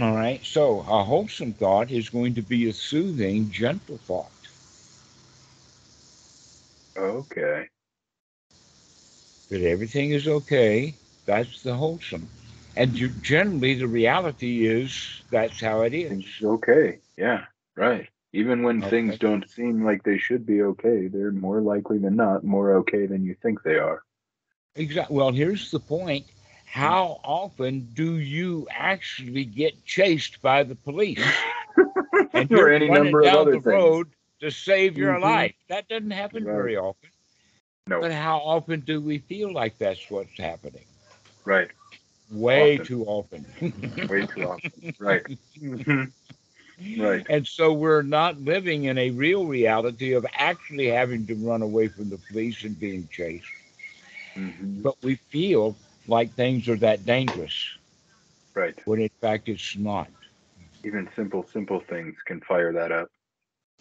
All 0.01 0.15
right. 0.15 0.45
So 0.45 0.81
a 0.81 1.05
wholesome 1.05 1.53
thought 1.53 1.93
is 1.93 2.09
going 2.09 2.35
to 2.35 2.43
be 2.43 2.69
a 2.69 2.73
soothing, 2.73 3.51
gentle 3.51 3.99
thought. 3.99 4.31
Okay. 6.97 7.69
That 9.51 9.63
everything 9.63 10.11
is 10.11 10.27
okay. 10.27 10.95
That's 11.31 11.63
the 11.63 11.75
wholesome. 11.77 12.29
And 12.77 12.99
you, 12.99 13.09
generally, 13.09 13.75
the 13.75 13.87
reality 13.87 14.67
is 14.67 15.23
that's 15.31 15.61
how 15.61 15.83
it 15.83 15.95
is. 15.95 16.11
Things 16.11 16.27
okay. 16.43 16.99
Yeah. 17.17 17.45
Right. 17.77 18.09
Even 18.33 18.63
when 18.65 18.83
Okay. 18.83 18.91
things 18.91 19.19
don't 19.19 19.49
seem 19.49 19.85
like 19.85 20.03
they 20.03 20.19
should 20.19 20.45
be 20.45 20.63
okay, 20.63 21.07
they're 21.07 21.31
more 21.33 21.61
likely 21.61 21.99
than 21.99 22.17
not 22.17 22.43
more 22.45 22.75
okay 22.79 23.07
than 23.07 23.25
you 23.25 23.35
think 23.43 23.63
they 23.63 23.77
are. 23.77 24.03
Exactly. 24.75 25.17
Well, 25.17 25.33
here's 25.33 25.71
the 25.71 25.81
point. 25.81 26.27
How 26.67 27.21
often 27.25 27.89
do 27.95 28.19
you 28.19 28.67
actually 28.71 29.45
get 29.45 29.85
chased 29.85 30.41
by 30.43 30.65
the 30.65 30.75
police? 30.75 31.21
And 32.33 32.51
or 32.53 32.69
you're 32.69 32.73
any 32.73 32.89
number 32.89 33.21
of 33.21 33.27
down 33.27 33.43
other 33.43 33.53
the 33.53 33.61
things. 33.61 33.73
road 33.75 34.09
to 34.41 34.51
save 34.51 34.97
your 34.97 35.19
Mhm. 35.19 35.23
life. 35.23 35.55
That 35.69 35.89
doesn't 35.89 36.11
happen 36.11 36.45
Right. 36.45 36.57
very 36.57 36.77
often. 36.77 37.11
No. 37.87 38.01
But 38.01 38.13
how 38.13 38.39
often 38.39 38.81
do 38.81 39.01
we 39.01 39.19
feel 39.19 39.53
like 39.53 39.79
that's 39.79 40.11
what's 40.11 40.37
happening? 40.39 40.85
Right. 41.45 41.71
Way 42.31 42.79
Often. 42.79 42.87
too 42.87 43.05
often. 43.05 43.45
Way 44.09 44.25
too 44.25 44.45
often. 44.47 44.73
Right. 44.99 45.25
Mhm. 45.59 46.13
Right. 46.97 47.27
And 47.29 47.47
so 47.47 47.73
we're 47.73 48.03
not 48.03 48.41
living 48.41 48.85
in 48.85 48.99
a 48.99 49.11
real 49.11 49.47
reality 49.47 50.13
of 50.13 50.27
actually 50.35 50.87
having 50.89 51.27
to 51.27 51.35
run 51.35 51.63
away 51.63 51.89
from 51.89 52.11
the 52.11 52.19
police 52.19 52.63
and 52.65 52.79
being 52.79 53.09
chased. 53.11 53.47
Mhm. 54.37 54.83
But 54.83 54.97
we 55.03 55.17
feel 55.17 55.77
like 56.07 56.35
things 56.35 56.69
are 56.69 56.77
that 56.77 57.05
dangerous 57.07 57.77
Right. 58.55 58.79
when 58.85 59.01
in 59.01 59.11
fact 59.21 59.49
it's 59.49 59.77
not. 59.77 60.09
Even 60.85 61.09
simple, 61.17 61.47
simple 61.53 61.81
things 61.81 62.17
can 62.27 62.41
fire 62.41 62.73
that 62.73 62.93
up. 62.93 63.11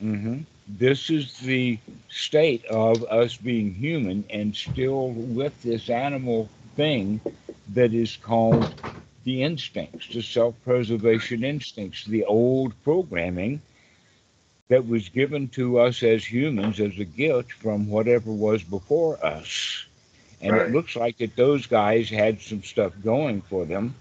Mm-hmm. 0.01 0.41
This 0.67 1.09
is 1.09 1.39
the 1.39 1.77
state 2.09 2.65
of 2.65 3.03
us 3.05 3.35
being 3.37 3.73
human 3.73 4.23
and 4.29 4.55
still 4.55 5.09
with 5.11 5.61
this 5.63 5.89
animal 5.89 6.49
thing 6.79 7.21
that 7.75 7.93
is 7.93 8.17
called 8.17 8.73
the 9.25 9.43
instincts, 9.43 10.13
the 10.13 10.21
self 10.23 10.55
preservation 10.63 11.43
instincts, 11.43 12.05
the 12.05 12.25
old 12.25 12.73
programming 12.83 13.61
that 14.69 14.87
was 14.87 15.09
given 15.09 15.47
to 15.49 15.79
us 15.79 16.03
as 16.03 16.31
humans 16.31 16.79
as 16.79 16.99
a 16.99 17.05
gift 17.05 17.51
from 17.53 17.89
whatever 17.89 18.31
was 18.31 18.63
before 18.63 19.23
us. 19.25 19.85
And 20.41 20.55
Right. 20.55 20.67
it 20.69 20.69
looks 20.69 20.95
like 20.95 21.17
that 21.17 21.35
those 21.35 21.67
guys 21.67 22.09
had 22.09 22.41
some 22.41 22.63
stuff 22.63 22.93
going 23.03 23.41
for 23.41 23.65
them. 23.65 23.95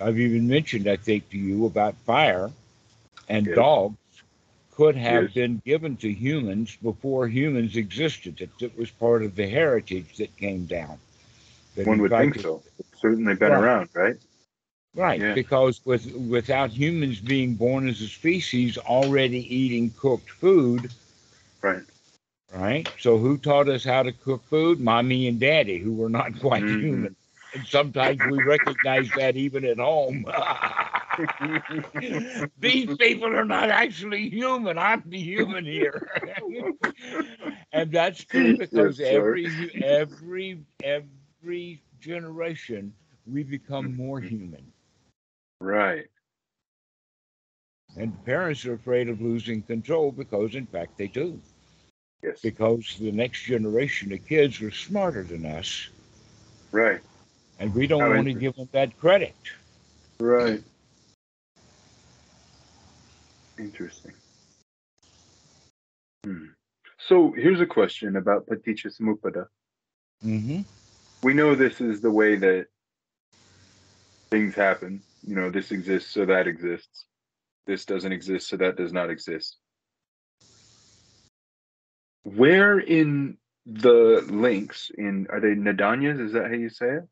I've 0.00 0.18
even 0.18 0.48
mentioned, 0.48 0.88
I 0.88 0.96
think, 0.96 1.30
to 1.30 1.38
you 1.38 1.66
about 1.66 1.94
fire 2.06 2.50
and 3.28 3.52
Yes. 3.54 3.66
dogs 3.66 3.96
could 4.78 4.96
have 4.96 5.24
Yes. 5.24 5.34
been 5.34 5.62
given 5.66 5.96
to 5.96 6.12
humans 6.12 6.76
before 6.82 7.28
humans 7.28 7.76
existed. 7.76 8.38
That 8.38 8.62
it 8.62 8.78
was 8.78 8.90
part 8.92 9.24
of 9.24 9.34
the 9.34 9.48
heritage 9.48 10.16
that 10.18 10.36
came 10.36 10.66
down. 10.66 10.98
That 11.76 11.86
One 11.88 11.98
would 12.00 12.10
fact 12.12 12.22
think 12.22 12.36
it- 12.36 12.42
so. 12.42 12.62
It's 12.78 13.00
certainly 13.00 13.34
been 13.34 13.52
Right. 13.52 13.64
around, 13.64 13.90
right? 13.94 14.16
Right, 14.94 15.20
Yeah. 15.20 15.34
because 15.34 15.80
with 15.84 16.06
without 16.14 16.70
humans 16.70 17.20
being 17.20 17.54
born 17.54 17.88
as 17.88 18.00
a 18.00 18.08
species 18.08 18.78
already 18.78 19.42
eating 19.54 19.90
cooked 19.98 20.30
food, 20.30 20.90
Right. 21.62 21.82
right? 22.54 22.88
So 22.98 23.18
who 23.18 23.36
taught 23.38 23.68
us 23.68 23.84
how 23.84 24.02
to 24.04 24.12
cook 24.12 24.44
food? 24.48 24.80
Mommy 24.80 25.26
and 25.28 25.40
daddy, 25.40 25.78
who 25.78 25.92
were 25.92 26.08
not 26.08 26.38
quite 26.40 26.62
Mhm. 26.64 26.80
human. 26.80 27.16
And 27.54 27.66
sometimes 27.66 28.24
we 28.24 28.38
recognize 28.40 29.12
that 29.14 29.36
even 29.36 29.64
at 29.64 29.78
home. 29.78 30.24
These 32.58 32.96
people 32.96 33.34
are 33.34 33.44
not 33.44 33.70
actually 33.70 34.28
human. 34.30 34.78
I'm 34.78 35.02
the 35.06 35.18
human 35.18 35.64
here. 35.64 36.06
and 37.72 37.90
that's 37.92 38.24
true 38.24 38.54
because 38.56 39.00
every 39.00 39.46
every 39.82 40.64
every 40.82 41.82
generation 42.00 42.94
we 43.26 43.42
become 43.42 43.94
more 43.96 44.20
human. 44.20 44.72
right. 45.60 46.08
And 47.96 48.24
parents 48.24 48.64
are 48.66 48.74
afraid 48.74 49.08
of 49.08 49.20
losing 49.20 49.62
control 49.62 50.12
because, 50.12 50.54
in 50.54 50.66
fact, 50.66 50.96
they 50.96 51.08
do. 51.08 51.40
Yes. 52.22 52.40
Because 52.42 52.96
the 52.98 53.12
next 53.12 53.42
generation 53.44 54.12
of 54.12 54.24
kids 54.26 54.60
are 54.62 54.70
smarter 54.70 55.22
than 55.24 55.44
us, 55.46 55.88
Right. 56.72 57.00
and 57.58 57.74
we 57.74 57.86
don't 57.86 58.06
How 58.06 58.10
want 58.12 58.26
to 58.26 58.34
give 58.34 58.54
them 58.56 58.68
that 58.72 58.98
credit. 58.98 59.34
Right. 60.20 60.62
Interesting. 63.58 64.12
Hmm. 66.24 66.46
So 66.98 67.32
here's 67.32 67.60
a 67.60 67.66
question 67.66 68.16
about 68.16 68.46
Paticca 68.46 68.86
Samuppada. 68.86 69.46
Mm-hmm. 70.24 70.60
We 71.22 71.34
know 71.34 71.54
this 71.54 71.80
is 71.80 72.00
the 72.00 72.10
way 72.10 72.36
that 72.36 72.66
things 74.30 74.54
happen. 74.54 75.02
You 75.26 75.34
know, 75.36 75.50
this 75.50 75.72
exists, 75.72 76.12
so 76.12 76.26
that 76.26 76.46
exists. 76.46 77.06
This 77.66 77.84
doesn't 77.84 78.12
exist, 78.12 78.48
so 78.48 78.56
that 78.56 78.76
does 78.76 78.92
not 78.92 79.10
exist. 79.10 79.56
Where 82.22 82.78
in 82.78 83.38
the 83.66 84.24
links 84.28 84.90
in 84.96 85.26
are 85.30 85.40
they 85.40 85.48
Nadanyas? 85.48 86.20
Is 86.20 86.32
that 86.32 86.46
how 86.46 86.54
you 86.54 86.70
say 86.70 86.86
it? 86.86 87.08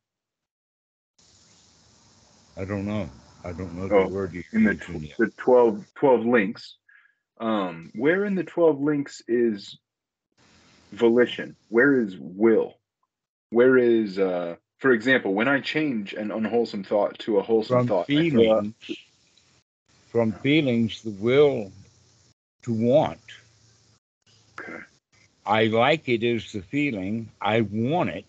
I 2.57 2.65
don't 2.65 2.87
know. 2.87 3.11
I 3.47 3.53
don't 3.53 3.75
know 3.75 3.88
Oh, 3.95 4.09
the 4.09 4.15
word 4.15 4.33
you 4.35 4.43
in 4.53 4.65
the, 4.65 4.73
used 4.73 5.15
the 5.19 5.31
12, 5.37 5.85
12 5.95 6.26
links 6.26 6.76
um 7.38 7.93
where 7.95 8.25
in 8.25 8.35
the 8.35 8.45
12 8.45 8.81
links 8.81 9.23
is 9.29 9.79
volition 10.93 11.55
where 11.69 12.00
is 12.00 12.17
will 12.19 12.75
where 13.50 13.76
is 13.76 14.19
uh 14.19 14.57
for 14.79 14.93
example 14.93 15.35
when 15.35 15.47
i 15.47 15.61
change 15.61 16.15
an 16.15 16.31
unwholesome 16.31 16.83
thought 16.83 17.19
to 17.19 17.38
a 17.38 17.43
wholesome 17.43 17.79
From 17.79 17.87
thought 17.87 18.07
feelings, 18.07 18.75
from 20.09 20.33
feelings, 20.33 21.03
the 21.03 21.11
will 21.11 21.71
to 22.62 22.73
want. 22.73 23.21
okay 24.59 24.79
I 25.45 25.67
like 25.67 26.09
it 26.09 26.25
is 26.25 26.50
the 26.53 26.62
feeling. 26.62 27.31
I 27.41 27.61
want 27.61 28.11
it 28.11 28.26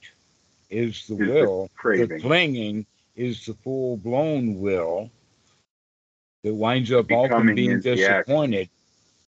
is 0.69 1.07
the 1.07 1.15
Is 1.15 1.17
the 1.17 1.33
will. 1.33 1.63
The 1.63 1.69
craving 1.75 2.21
clinging 2.21 2.85
is 3.17 3.45
the 3.45 3.55
full 3.55 3.97
blown 3.97 4.59
will 4.61 5.11
that 6.43 6.53
winds 6.53 6.91
up 6.91 7.11
often 7.11 7.53
being 7.53 7.79
is 7.79 7.83
the 7.89 8.05
action. 8.05 8.45
disappointed. 8.45 8.69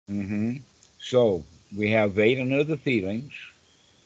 hmm 0.08 0.58
So 1.00 1.44
we 1.76 1.92
have 1.92 2.14
Vedana, 2.14 2.68
the 2.68 2.78
feelings. 2.78 3.34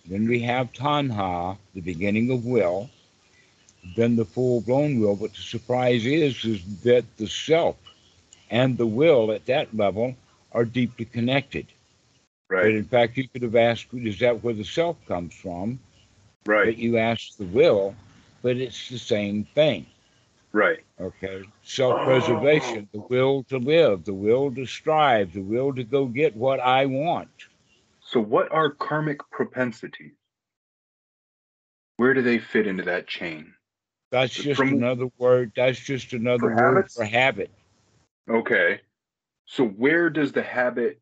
Then 0.06 0.28
we 0.28 0.40
have 0.42 0.74
Tanha, 0.74 1.58
the 1.74 1.82
beginning 1.82 2.32
of 2.32 2.46
will. 2.46 2.90
Then 3.96 4.16
the 4.16 4.26
full 4.26 4.62
blown 4.62 5.00
will. 5.00 5.16
But 5.16 5.34
the 5.34 5.42
surprise 5.42 6.06
is, 6.06 6.46
is 6.46 6.64
that 6.84 7.06
the 7.18 7.28
self 7.28 7.78
and 8.52 8.78
the 8.78 8.88
will 8.88 9.32
at 9.32 9.46
that 9.48 9.76
level 9.76 10.16
are 10.54 10.66
deeply 10.66 11.06
connected. 11.06 11.68
But 12.62 12.72
right 12.72 12.72
in 12.72 12.86
fact, 12.86 13.18
you 13.18 13.28
could 13.28 13.44
have 13.44 13.56
asked, 13.56 13.88
is 13.94 14.20
that 14.20 14.44
where 14.44 14.54
the 14.54 14.64
self 14.66 14.98
comes 15.08 15.34
from? 15.34 15.80
Right. 16.46 16.66
But 16.66 16.78
you 16.78 16.98
asked 16.98 17.38
the 17.38 17.46
will, 17.46 17.96
but 18.42 18.58
it's 18.58 18.90
the 18.90 18.98
same 19.00 19.46
thing. 19.56 19.86
right 20.52 20.80
Okay. 21.00 21.44
Self 21.64 22.04
preservation, 22.06 22.88
the 22.94 23.00
will 23.02 23.44
to 23.46 23.58
live, 23.58 24.04
the 24.06 24.14
will 24.14 24.54
to 24.54 24.66
strive, 24.66 25.34
the 25.34 25.42
will 25.42 25.74
to 25.74 25.84
go 25.84 26.06
get 26.06 26.36
what 26.36 26.60
I 26.60 26.86
want. 26.86 27.30
so 28.04 28.20
what 28.20 28.52
are 28.52 28.70
karmic 28.72 29.20
propensities 29.32 30.12
where 31.98 32.14
do 32.14 32.22
they 32.22 32.40
fit 32.40 32.68
into 32.68 32.84
that 32.84 33.08
chain 33.08 33.54
That's 34.12 34.34
just 34.34 34.58
From- 34.58 34.70
another 34.74 35.08
word. 35.18 35.52
That's 35.56 35.80
just 35.80 36.14
another 36.14 36.50
For 36.50 36.56
word 36.56 36.76
habits? 36.76 36.96
for 36.96 37.06
habit. 37.06 37.52
okay 38.30 38.82
so 39.46 39.66
where 39.66 40.10
does 40.10 40.32
the 40.32 40.44
habit 40.44 41.00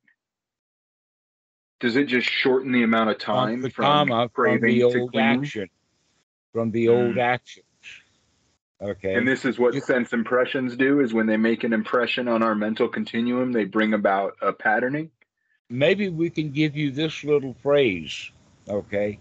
does 1.79 1.95
it 1.95 2.05
just 2.05 2.29
shorten 2.29 2.71
the 2.73 2.83
amount 2.83 3.09
of 3.09 3.17
time 3.17 3.61
the 3.61 3.69
from 3.69 4.07
from 4.09 4.29
craving 4.33 4.67
the 4.79 4.79
to 4.91 4.99
old 4.99 5.11
clinging? 5.11 5.43
action. 5.43 5.69
From 6.59 6.71
the 6.71 6.89
old 6.89 7.15
Mm. 7.15 7.21
actions. 7.21 7.63
Okay. 8.81 9.13
And 9.13 9.25
this 9.25 9.45
is 9.45 9.57
what 9.57 9.75
You- 9.75 9.79
sense 9.79 10.11
impressions 10.11 10.75
do 10.75 10.99
is 10.99 11.13
when 11.13 11.25
they 11.25 11.37
make 11.37 11.63
an 11.63 11.71
impression 11.71 12.27
on 12.27 12.43
our 12.43 12.53
mental 12.53 12.89
continuum, 12.89 13.53
they 13.53 13.63
bring 13.63 13.93
about 13.93 14.35
a 14.41 14.51
patterning. 14.51 15.09
maybe 15.69 16.09
we 16.09 16.29
can 16.29 16.49
give 16.51 16.75
you 16.75 16.91
this 16.91 17.23
little 17.23 17.53
phrase, 17.53 18.31
okay? 18.67 19.19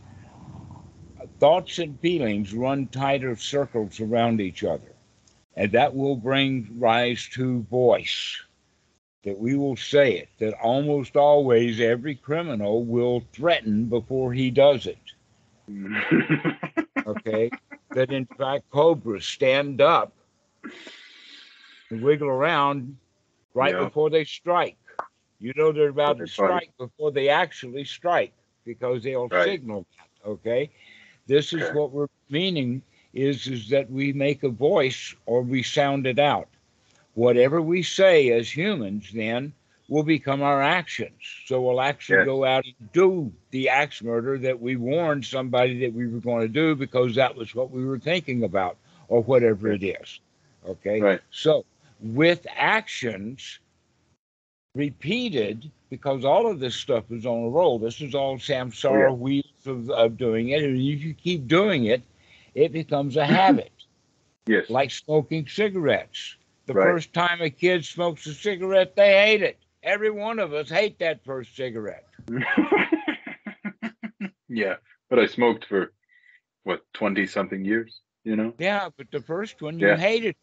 Thoughts 1.38 1.78
and 1.78 2.00
feelings 2.00 2.52
run 2.54 2.86
tighter 2.88 3.36
circles 3.36 4.00
around 4.00 4.40
each 4.40 4.64
other, 4.64 4.94
and 5.54 5.70
that 5.72 5.94
will 5.94 6.16
bring 6.16 6.74
rise 6.76 7.28
to 7.34 7.60
voice. 7.70 8.42
That 9.24 9.38
we 9.38 9.54
will 9.56 9.76
say 9.76 10.14
it, 10.14 10.28
that 10.38 10.54
almost 10.54 11.16
always 11.16 11.80
every 11.80 12.14
criminal 12.16 12.84
will 12.84 13.22
threaten 13.32 13.84
before 13.84 14.32
he 14.32 14.50
does 14.50 14.86
it, 14.86 14.98
okay? 17.38 17.52
that 17.92 18.10
in 18.10 18.26
fact 18.38 18.64
cobras 18.70 19.24
stand 19.26 19.80
up 19.80 20.12
and 21.90 22.00
wiggle 22.02 22.28
around 22.28 22.96
right 23.54 23.76
Yeah. 23.76 23.78
before 23.78 24.10
they 24.10 24.24
strike. 24.24 24.76
You 25.40 25.52
know 25.56 25.72
they're 25.72 25.88
about 25.88 26.18
to 26.18 26.26
They're 26.26 26.28
funny. 26.36 26.60
strike 26.60 26.70
before 26.78 27.10
they 27.12 27.28
actually 27.28 27.84
strike 27.84 28.32
because 28.64 29.02
they'll 29.02 29.30
Right. 29.30 29.56
signal 29.56 29.86
that. 29.98 30.28
Okay, 30.28 30.70
this 31.26 31.52
is 31.52 31.72
what 31.72 31.90
we're 31.92 32.08
meaning 32.28 32.82
is 33.14 33.46
is 33.46 33.68
that 33.70 33.90
we 33.90 34.12
make 34.12 34.42
a 34.42 34.48
voice 34.48 35.14
or 35.26 35.42
we 35.42 35.62
sound 35.62 36.06
it 36.06 36.18
out. 36.18 36.48
Whatever 37.14 37.60
we 37.62 37.82
say 37.82 38.30
as 38.30 38.56
humans, 38.56 39.10
then 39.12 39.52
will 39.88 40.02
become 40.02 40.42
our 40.42 40.62
actions. 40.62 41.14
So 41.46 41.60
we'll 41.62 41.80
actually 41.80 42.18
Yes. 42.18 42.26
go 42.26 42.44
out 42.44 42.64
and 42.64 42.92
do 42.92 43.32
the 43.50 43.70
axe 43.70 44.02
murder 44.02 44.38
that 44.38 44.60
we 44.60 44.76
warned 44.76 45.24
somebody 45.24 45.80
that 45.80 45.94
we 45.94 46.06
were 46.06 46.20
going 46.20 46.42
to 46.42 46.48
do 46.48 46.74
because 46.74 47.14
that 47.14 47.34
was 47.34 47.54
what 47.54 47.70
we 47.70 47.84
were 47.84 47.98
thinking 47.98 48.44
about 48.44 48.76
or 49.08 49.22
whatever 49.22 49.72
it 49.72 49.82
is. 49.82 50.20
Okay. 50.66 51.00
Right. 51.00 51.20
So 51.30 51.64
with 52.00 52.46
actions 52.54 53.58
repeated, 54.74 55.70
because 55.90 56.24
all 56.24 56.46
of 56.50 56.60
this 56.60 56.74
stuff 56.76 57.10
is 57.10 57.24
on 57.26 57.44
a 57.44 57.48
roll. 57.48 57.78
This 57.78 58.00
is 58.02 58.14
all 58.14 58.36
samsara 58.36 59.08
yeah. 59.08 59.10
wheels 59.10 59.66
of, 59.66 59.88
of 59.90 60.18
doing 60.18 60.50
it. 60.50 60.62
And 60.62 60.76
if 60.78 61.02
you 61.02 61.14
keep 61.14 61.48
doing 61.48 61.86
it, 61.86 62.02
it 62.54 62.72
becomes 62.72 63.16
a 63.16 63.24
habit, 63.24 63.72
yes. 64.46 64.68
like 64.68 64.90
smoking 64.90 65.46
cigarettes. 65.48 66.36
The 66.66 66.74
Right. 66.74 66.84
first 66.84 67.14
time 67.14 67.40
a 67.40 67.48
kid 67.48 67.84
smokes 67.86 68.26
a 68.26 68.34
cigarette, 68.34 68.94
they 68.94 69.12
hate 69.14 69.42
it. 69.42 69.56
Every 69.82 70.10
one 70.10 70.38
of 70.38 70.52
us 70.52 70.68
hate 70.68 70.98
that 70.98 71.24
first 71.24 71.54
cigarette. 71.56 72.04
yeah. 74.48 74.74
But 75.08 75.18
I 75.18 75.26
smoked 75.26 75.64
for 75.66 75.92
what, 76.64 76.82
20 76.94 77.26
something 77.26 77.64
years, 77.64 78.00
you 78.24 78.36
know? 78.36 78.52
Yeah, 78.58 78.88
but 78.96 79.10
the 79.10 79.20
first 79.20 79.62
one 79.62 79.78
you 79.78 79.88
Yeah. 79.88 79.96
hated. 79.96 80.34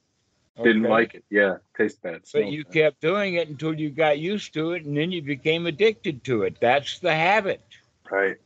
Didn't 0.63 0.84
like 0.84 1.15
it. 1.15 1.25
Yeah. 1.30 1.58
taste 1.75 2.01
bad. 2.01 2.22
But 2.32 2.48
you 2.48 2.63
bad. 2.63 2.74
kept 2.74 3.01
doing 3.01 3.34
it 3.36 3.50
until 3.50 3.77
you 3.77 3.89
got 3.89 4.20
used 4.20 4.54
to 4.54 4.72
it, 4.72 4.86
and 4.86 4.96
then 4.96 5.12
you 5.12 5.22
became 5.22 5.65
addicted 5.68 6.24
to 6.25 6.44
it. 6.44 6.58
That's 6.62 7.00
the 7.00 7.13
habit. 7.13 7.62
Right. 8.10 8.38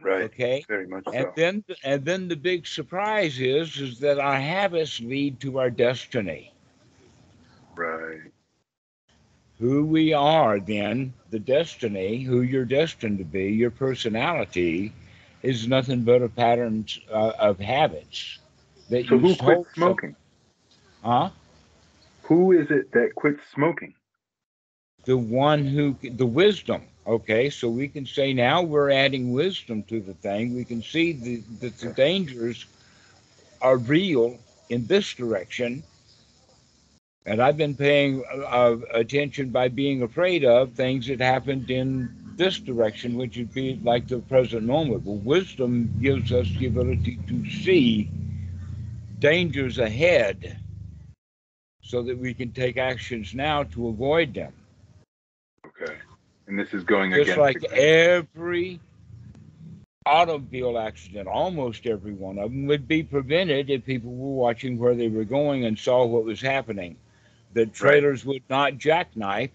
Right. 0.00 0.22
Okay. 0.24 0.64
Very 0.68 0.86
much 0.86 1.02
And 1.12 1.24
so. 1.24 1.32
then, 1.34 1.64
and 1.82 2.04
then 2.04 2.28
the 2.28 2.36
big 2.36 2.66
surprise 2.66 3.40
is, 3.40 3.76
is 3.80 3.98
that 4.00 4.20
our 4.20 4.38
habits 4.40 5.00
lead 5.00 5.40
to 5.40 5.58
our 5.58 5.70
destiny. 5.70 6.52
Right. 7.74 8.30
Who 9.58 9.86
we 9.86 10.12
are, 10.12 10.60
then 10.60 11.14
the 11.30 11.38
destiny, 11.38 12.22
who 12.22 12.42
you're 12.42 12.64
destined 12.66 13.18
to 13.18 13.24
be, 13.24 13.44
your 13.52 13.70
personality, 13.70 14.92
is 15.42 15.66
nothing 15.66 16.02
but 16.02 16.22
a 16.22 16.28
pattern 16.28 16.86
uh, 17.10 17.32
of 17.38 17.58
habits 17.58 18.38
that 18.90 19.06
So 19.06 19.14
you 19.14 19.20
who 19.20 19.36
quit 19.36 19.66
smoking? 19.74 20.16
Huh? 21.02 21.30
Who 22.24 22.52
is 22.52 22.70
it 22.70 22.92
that 22.92 23.14
quit 23.14 23.36
smoking? 23.54 23.94
the 25.06 25.16
one 25.16 25.64
who 25.64 25.96
the 26.02 26.26
wisdom 26.26 26.82
okay 27.06 27.48
so 27.48 27.68
we 27.68 27.88
can 27.88 28.04
say 28.04 28.32
now 28.34 28.60
we're 28.60 28.90
adding 28.90 29.32
wisdom 29.32 29.82
to 29.84 30.00
the 30.00 30.14
thing 30.14 30.54
we 30.54 30.64
can 30.64 30.82
see 30.82 31.12
the, 31.12 31.36
that 31.60 31.78
the 31.78 31.92
dangers 31.92 32.66
are 33.62 33.78
real 33.78 34.36
in 34.68 34.84
this 34.86 35.14
direction 35.14 35.82
and 37.26 37.42
i've 37.42 37.56
been 37.56 37.74
paying 37.74 38.24
uh, 38.46 38.76
attention 38.94 39.50
by 39.50 39.68
being 39.68 40.02
afraid 40.02 40.44
of 40.44 40.72
things 40.72 41.06
that 41.06 41.20
happened 41.20 41.70
in 41.70 42.08
this 42.36 42.58
direction 42.58 43.16
which 43.16 43.36
would 43.36 43.52
be 43.54 43.80
like 43.82 44.06
the 44.08 44.18
present 44.20 44.62
moment 44.64 45.04
well 45.04 45.16
wisdom 45.18 45.92
gives 46.00 46.32
us 46.32 46.48
the 46.58 46.66
ability 46.66 47.18
to 47.28 47.48
see 47.50 48.10
dangers 49.18 49.78
ahead 49.78 50.58
so 51.82 52.02
that 52.02 52.18
we 52.18 52.34
can 52.34 52.52
take 52.52 52.76
actions 52.76 53.34
now 53.34 53.62
to 53.64 53.88
avoid 53.88 54.34
them 54.34 54.52
Okay. 55.80 55.94
And 56.46 56.58
this 56.58 56.72
is 56.74 56.84
going 56.84 57.12
just 57.12 57.22
against 57.22 57.38
like 57.38 57.64
every 57.72 58.80
automobile 60.06 60.78
accident, 60.78 61.26
almost 61.28 61.86
every 61.86 62.14
one 62.14 62.38
of 62.38 62.50
them 62.50 62.66
would 62.66 62.86
be 62.86 63.02
prevented 63.02 63.68
if 63.70 63.84
people 63.84 64.14
were 64.14 64.36
watching 64.36 64.78
where 64.78 64.94
they 64.94 65.08
were 65.08 65.24
going 65.24 65.64
and 65.64 65.78
saw 65.78 66.04
what 66.04 66.24
was 66.24 66.40
happening. 66.40 66.96
The 67.56 67.64
trailers 67.64 68.26
would 68.26 68.42
not 68.50 68.76
jackknife 68.76 69.48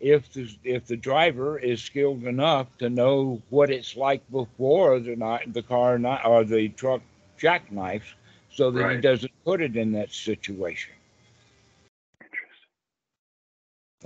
if 0.00 0.32
the 0.32 0.48
if 0.64 0.86
the 0.86 0.96
driver 0.96 1.58
is 1.58 1.82
skilled 1.82 2.24
enough 2.24 2.66
to 2.78 2.88
know 2.88 3.42
what 3.50 3.68
it's 3.68 3.94
like 3.94 4.22
before 4.30 4.98
the 5.00 5.16
not 5.16 5.52
the 5.52 5.62
car 5.62 5.98
not 5.98 6.24
or 6.24 6.44
the 6.44 6.70
truck 6.70 7.02
jackknifes, 7.38 8.14
so 8.50 8.70
that 8.70 8.94
he 8.94 9.00
doesn't 9.02 9.32
put 9.44 9.60
it 9.60 9.76
in 9.76 9.92
that 9.92 10.10
situation. 10.10 10.94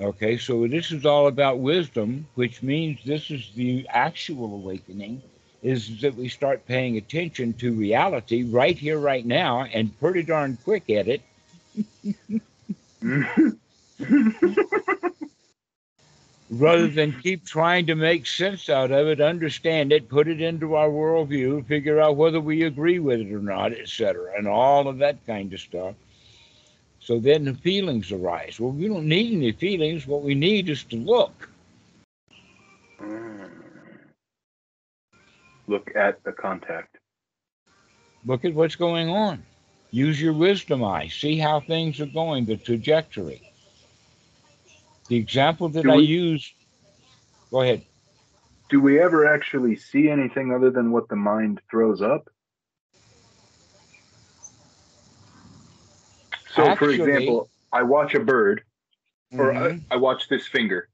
Okay, 0.00 0.36
so 0.36 0.66
this 0.66 0.90
is 0.90 1.06
all 1.06 1.28
about 1.28 1.60
wisdom, 1.60 2.26
which 2.34 2.64
means 2.64 2.98
this 3.04 3.30
is 3.30 3.52
the 3.54 3.86
actual 3.90 4.54
awakening, 4.54 5.22
is 5.62 6.00
that 6.00 6.16
we 6.16 6.28
start 6.28 6.66
paying 6.66 6.96
attention 6.96 7.52
to 7.52 7.72
reality 7.72 8.42
right 8.42 8.76
here, 8.76 8.98
right 8.98 9.24
now, 9.24 9.62
and 9.72 9.96
pretty 10.00 10.24
darn 10.24 10.58
quick 10.64 10.90
at 10.90 11.06
it. 11.06 11.22
rather 16.50 16.88
than 16.88 17.12
keep 17.20 17.44
trying 17.44 17.86
to 17.86 17.94
make 17.94 18.26
sense 18.26 18.68
out 18.68 18.90
of 18.90 19.06
it, 19.08 19.20
understand 19.20 19.92
it, 19.92 20.08
put 20.08 20.28
it 20.28 20.40
into 20.40 20.74
our 20.74 20.88
worldview, 20.88 21.66
figure 21.66 22.00
out 22.00 22.16
whether 22.16 22.40
we 22.40 22.62
agree 22.62 22.98
with 22.98 23.20
it 23.20 23.32
or 23.32 23.40
not, 23.40 23.72
etc., 23.72 24.32
and 24.36 24.46
all 24.48 24.88
of 24.88 24.98
that 24.98 25.24
kind 25.26 25.52
of 25.52 25.60
stuff. 25.60 25.94
So 27.00 27.20
then 27.20 27.44
the 27.44 27.54
feelings 27.54 28.10
arise. 28.10 28.58
Well, 28.58 28.72
we 28.72 28.88
don't 28.88 29.06
need 29.06 29.32
any 29.32 29.52
feelings. 29.52 30.06
What 30.06 30.22
we 30.22 30.34
need 30.34 30.68
is 30.68 30.82
to 30.84 30.96
look. 30.96 31.48
Look 35.68 35.94
at 35.94 36.22
the 36.24 36.32
contact. 36.32 36.96
Look 38.24 38.44
at 38.44 38.54
what's 38.54 38.74
going 38.74 39.08
on. 39.08 39.44
Use 39.90 40.20
your 40.20 40.32
wisdom 40.32 40.82
eye. 40.84 41.08
See 41.08 41.38
how 41.38 41.60
things 41.60 42.00
are 42.00 42.06
going, 42.06 42.44
the 42.44 42.56
trajectory. 42.56 43.42
The 45.08 45.16
example 45.16 45.68
that 45.70 45.82
Do 45.82 45.92
I 45.92 45.96
we- 45.96 46.02
use. 46.04 46.52
Go 47.50 47.62
ahead. 47.62 47.82
Do 48.68 48.80
we 48.80 49.00
ever 49.00 49.32
actually 49.32 49.76
see 49.76 50.10
anything 50.10 50.52
other 50.52 50.70
than 50.70 50.90
what 50.90 51.08
the 51.08 51.14
mind 51.16 51.60
throws 51.70 52.02
up? 52.02 52.28
So, 56.50 56.74
for 56.76 56.90
example, 56.90 57.48
I 57.72 57.82
watch 57.82 58.14
a 58.14 58.20
bird, 58.20 58.64
or 59.32 59.52
Mhm. 59.52 59.82
I, 59.90 59.94
I 59.94 59.98
watch 59.98 60.28
this 60.28 60.46
finger. 60.48 60.88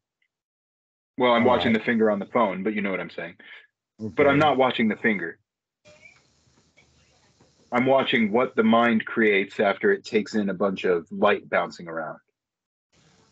Well, 1.17 1.33
I'm 1.33 1.43
All 1.43 1.49
watching 1.49 1.73
right. 1.73 1.79
the 1.81 1.85
finger 1.85 2.11
on 2.11 2.19
the 2.19 2.27
phone, 2.27 2.63
but 2.63 2.75
you 2.75 2.83
know 2.83 2.91
what 2.91 3.01
I'm 3.01 3.11
saying. 3.11 3.37
But 3.99 4.27
I'm 4.27 4.39
not 4.39 4.57
watching 4.57 4.89
the 4.89 4.97
finger. 4.97 5.39
I'm 7.73 7.87
watching 7.87 8.31
what 8.31 8.55
the 8.55 8.63
mind 8.63 9.05
creates 9.07 9.59
after 9.59 9.93
it 9.93 10.05
takes 10.05 10.35
in 10.35 10.51
a 10.51 10.55
bunch 10.55 10.85
of 10.85 11.07
light 11.11 11.49
bouncing 11.49 11.89
around. 11.89 12.19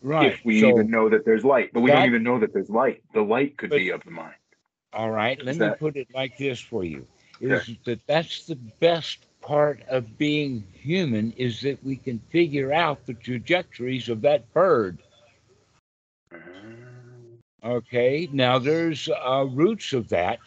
right. 0.01 0.33
If 0.33 0.43
we 0.43 0.59
so, 0.61 0.69
even 0.69 0.89
know 0.89 1.09
that 1.09 1.25
there's 1.25 1.45
light, 1.45 1.69
but 1.73 1.81
we 1.81 1.91
that- 1.91 1.97
don't 1.97 2.07
even 2.07 2.23
know 2.23 2.39
that 2.39 2.51
there's 2.53 2.69
light. 2.71 3.03
The 3.13 3.21
light 3.21 3.55
could 3.57 3.69
But- 3.69 3.77
be 3.77 3.89
of 3.91 4.03
the 4.03 4.11
mind. 4.11 4.33
All 4.93 5.11
right, 5.11 5.37
let 5.45 5.55
Is 5.55 5.59
me 5.59 5.69
put 5.79 5.95
it 5.95 6.07
like 6.13 6.37
this 6.37 6.59
for 6.59 6.83
you: 6.83 7.07
is 7.39 7.61
Okay. 7.61 7.79
that 7.85 8.05
that's 8.07 8.45
the 8.47 8.55
best 8.55 9.25
part 9.41 9.81
of 9.87 10.17
being 10.17 10.63
human 10.73 11.31
is 11.33 11.61
that 11.61 11.81
we 11.83 11.95
can 11.95 12.19
figure 12.29 12.73
out 12.73 13.05
the 13.05 13.13
trajectories 13.13 14.09
of 14.09 14.21
that 14.21 14.51
bird. 14.53 14.97
Okay, 17.63 18.27
now 18.33 18.57
there's 18.59 19.07
uh, 19.07 19.45
roots 19.51 19.93
of 19.93 20.09
that 20.09 20.39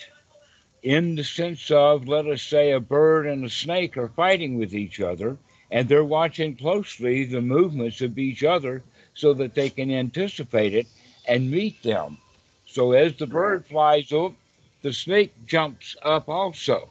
in 0.85 1.14
the 1.14 1.25
sense 1.25 1.70
of, 1.70 2.07
let 2.07 2.27
us 2.27 2.42
say, 2.42 2.73
a 2.73 2.79
bird 2.79 3.27
and 3.27 3.42
a 3.42 3.49
snake 3.49 3.97
are 3.97 4.11
fighting 4.11 4.59
with 4.59 4.75
each 4.75 5.01
other, 5.01 5.38
and 5.70 5.88
they're 5.88 6.05
watching 6.05 6.55
closely 6.55 7.25
the 7.25 7.40
movements 7.40 8.03
of 8.03 8.18
each 8.18 8.44
other 8.44 8.83
so 9.14 9.33
that 9.33 9.55
they 9.55 9.70
can 9.70 9.90
anticipate 9.90 10.75
it 10.75 10.87
and 11.27 11.51
meet 11.51 11.83
them. 11.83 12.18
So 12.66 12.92
as 12.92 13.16
the 13.16 13.27
bird 13.27 13.64
flies 13.66 14.12
up, 14.12 14.35
the 14.83 14.92
snake 14.92 15.33
jumps 15.47 15.97
up 16.03 16.29
also. 16.29 16.90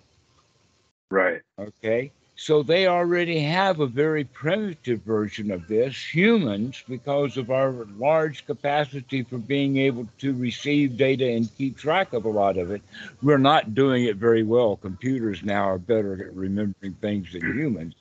Right. 1.11 1.41
Okay, 1.59 2.11
So 2.35 2.63
they 2.63 2.87
already 2.87 3.39
have 3.41 3.79
a 3.79 3.87
very 3.87 4.23
primitive 4.23 5.01
version 5.03 5.51
of 5.51 5.67
this. 5.67 5.95
Humans, 5.95 6.83
because 6.89 7.37
of 7.37 7.51
our 7.51 7.71
large 7.97 8.45
capacity 8.45 9.21
for 9.23 9.37
being 9.37 9.77
able 9.77 10.07
to 10.19 10.33
receive 10.33 10.97
data 10.97 11.29
and 11.29 11.55
keep 11.57 11.77
track 11.77 12.11
of 12.13 12.25
a 12.25 12.29
lot 12.29 12.57
of 12.57 12.71
it, 12.71 12.81
we're 13.21 13.37
not 13.37 13.75
doing 13.75 14.05
it 14.05 14.17
very 14.17 14.43
well. 14.43 14.77
Computers 14.77 15.43
now 15.43 15.63
are 15.63 15.77
better 15.77 16.25
at 16.25 16.35
remembering 16.35 16.93
things 17.01 17.31
than 17.33 17.41
hmm. 17.41 17.59
humans, 17.59 17.93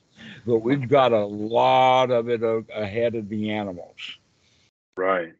but 0.45 0.59
we've 0.59 0.89
got 0.89 1.11
a 1.11 1.25
lot 1.25 2.09
of 2.09 2.27
it 2.27 2.41
ahead 2.75 3.13
of 3.13 3.29
the 3.29 3.51
animals. 3.51 4.17
Right. 4.97 5.33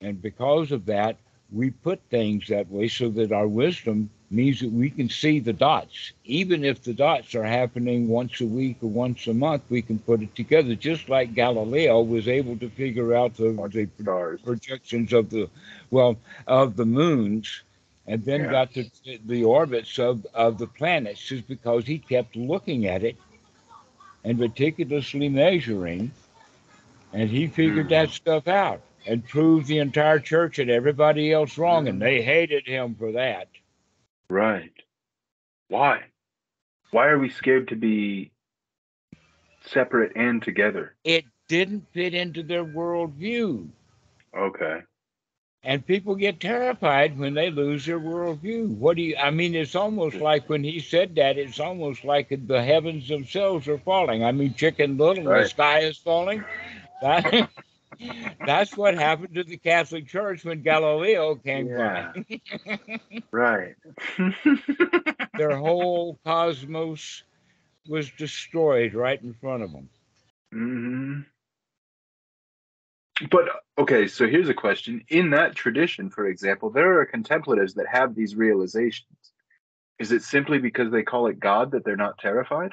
And 0.00 0.22
because 0.22 0.70
of 0.70 0.86
that, 0.86 1.16
we 1.52 1.70
put 1.70 2.00
things 2.10 2.46
that 2.48 2.70
way 2.70 2.86
so 2.86 3.08
that 3.10 3.32
our 3.32 3.48
wisdom 3.48 4.08
means 4.30 4.60
that 4.60 4.70
we 4.70 4.90
can 4.90 5.08
see 5.08 5.40
the 5.40 5.52
dots. 5.52 6.12
Even 6.24 6.64
if 6.64 6.82
the 6.82 6.94
dots 6.94 7.34
are 7.34 7.44
happening 7.44 8.08
once 8.08 8.40
a 8.40 8.46
week 8.46 8.76
or 8.82 8.88
once 8.88 9.26
a 9.26 9.34
month, 9.34 9.62
we 9.70 9.82
can 9.82 9.98
put 9.98 10.22
it 10.22 10.34
together, 10.36 10.74
just 10.76 11.08
like 11.08 11.34
Galileo 11.34 12.00
was 12.02 12.28
able 12.28 12.56
to 12.58 12.68
figure 12.70 13.14
out 13.14 13.34
the, 13.36 13.52
the 13.72 13.88
stars. 14.02 14.40
projections 14.42 15.12
of 15.12 15.30
the, 15.30 15.48
well, 15.90 16.16
of 16.46 16.76
the 16.76 16.86
moons, 16.86 17.62
and 18.06 18.24
then 18.24 18.42
Yeah. 18.42 18.50
got 18.50 18.72
the, 18.72 18.90
the 19.26 19.44
orbits 19.44 19.98
of, 19.98 20.24
of 20.34 20.58
the 20.58 20.66
planets, 20.66 21.20
just 21.20 21.48
because 21.48 21.86
he 21.86 21.98
kept 21.98 22.36
looking 22.36 22.86
at 22.86 23.02
it 23.04 23.16
and 24.24 24.38
meticulously 24.38 25.28
measuring, 25.28 26.12
and 27.12 27.30
he 27.30 27.46
figured 27.48 27.86
Mhm. 27.86 27.90
that 27.90 28.10
stuff 28.10 28.46
out 28.48 28.80
and 29.06 29.26
proved 29.26 29.66
the 29.66 29.78
entire 29.78 30.20
church 30.20 30.58
and 30.58 30.70
everybody 30.70 31.32
else 31.32 31.58
wrong, 31.58 31.88
and 31.88 32.00
Mhm. 32.00 32.00
they 32.00 32.22
hated 32.22 32.66
him 32.66 32.94
for 32.94 33.12
that. 33.12 33.48
Right. 34.30 34.72
Why? 35.68 36.04
Why 36.92 37.08
are 37.08 37.18
we 37.18 37.30
scared 37.30 37.68
to 37.68 37.76
be 37.76 38.30
separate 39.66 40.12
and 40.16 40.42
together? 40.42 40.94
It 41.04 41.24
didn't 41.48 41.86
fit 41.92 42.14
into 42.14 42.44
their 42.44 42.64
worldview. 42.64 43.68
Okay. 44.36 44.82
And 45.62 45.84
people 45.84 46.14
get 46.14 46.40
terrified 46.40 47.18
when 47.18 47.34
they 47.34 47.50
lose 47.50 47.84
their 47.84 48.00
worldview. 48.00 48.76
What 48.76 48.96
do 48.96 49.02
you, 49.02 49.16
I 49.16 49.30
mean, 49.30 49.54
it's 49.54 49.74
almost 49.74 50.16
like 50.16 50.48
when 50.48 50.64
he 50.64 50.80
said 50.80 51.16
that, 51.16 51.36
it's 51.36 51.60
almost 51.60 52.04
like 52.04 52.28
the 52.46 52.62
heavens 52.62 53.08
themselves 53.08 53.68
are 53.68 53.78
falling. 53.78 54.24
I 54.24 54.32
mean, 54.32 54.54
Chicken 54.54 54.96
Little, 54.96 55.24
the 55.24 55.48
sky 55.48 55.80
is 55.80 55.98
falling. 55.98 56.44
That, 57.02 57.48
that's 58.44 58.76
what 58.76 58.94
happened 58.94 59.34
to 59.34 59.44
the 59.44 59.56
Catholic 59.56 60.06
Church 60.08 60.44
when 60.44 60.62
Galileo 60.62 61.36
came 61.36 61.68
Yeah. 61.68 62.12
by. 62.12 62.24
Right. 63.32 63.76
Their 65.36 65.56
whole 65.56 66.18
cosmos 66.24 67.22
was 67.88 68.10
destroyed 68.10 68.94
right 68.94 69.20
in 69.22 69.34
front 69.34 69.62
of 69.62 69.72
them. 69.72 69.88
hmm 70.52 71.20
But 73.30 73.48
okay, 73.78 74.06
so 74.08 74.26
here's 74.26 74.48
a 74.48 74.54
question. 74.54 75.04
In 75.08 75.30
that 75.30 75.54
tradition, 75.54 76.10
for 76.10 76.26
example, 76.26 76.70
there 76.70 77.00
are 77.00 77.06
contemplatives 77.06 77.74
that 77.74 77.86
have 77.88 78.14
these 78.14 78.34
realizations. 78.36 79.32
Is 79.98 80.12
it 80.12 80.22
simply 80.22 80.58
because 80.58 80.90
they 80.90 81.02
call 81.02 81.26
it 81.26 81.40
God 81.40 81.72
that 81.72 81.84
they're 81.84 81.96
not 81.96 82.18
terrified? 82.18 82.72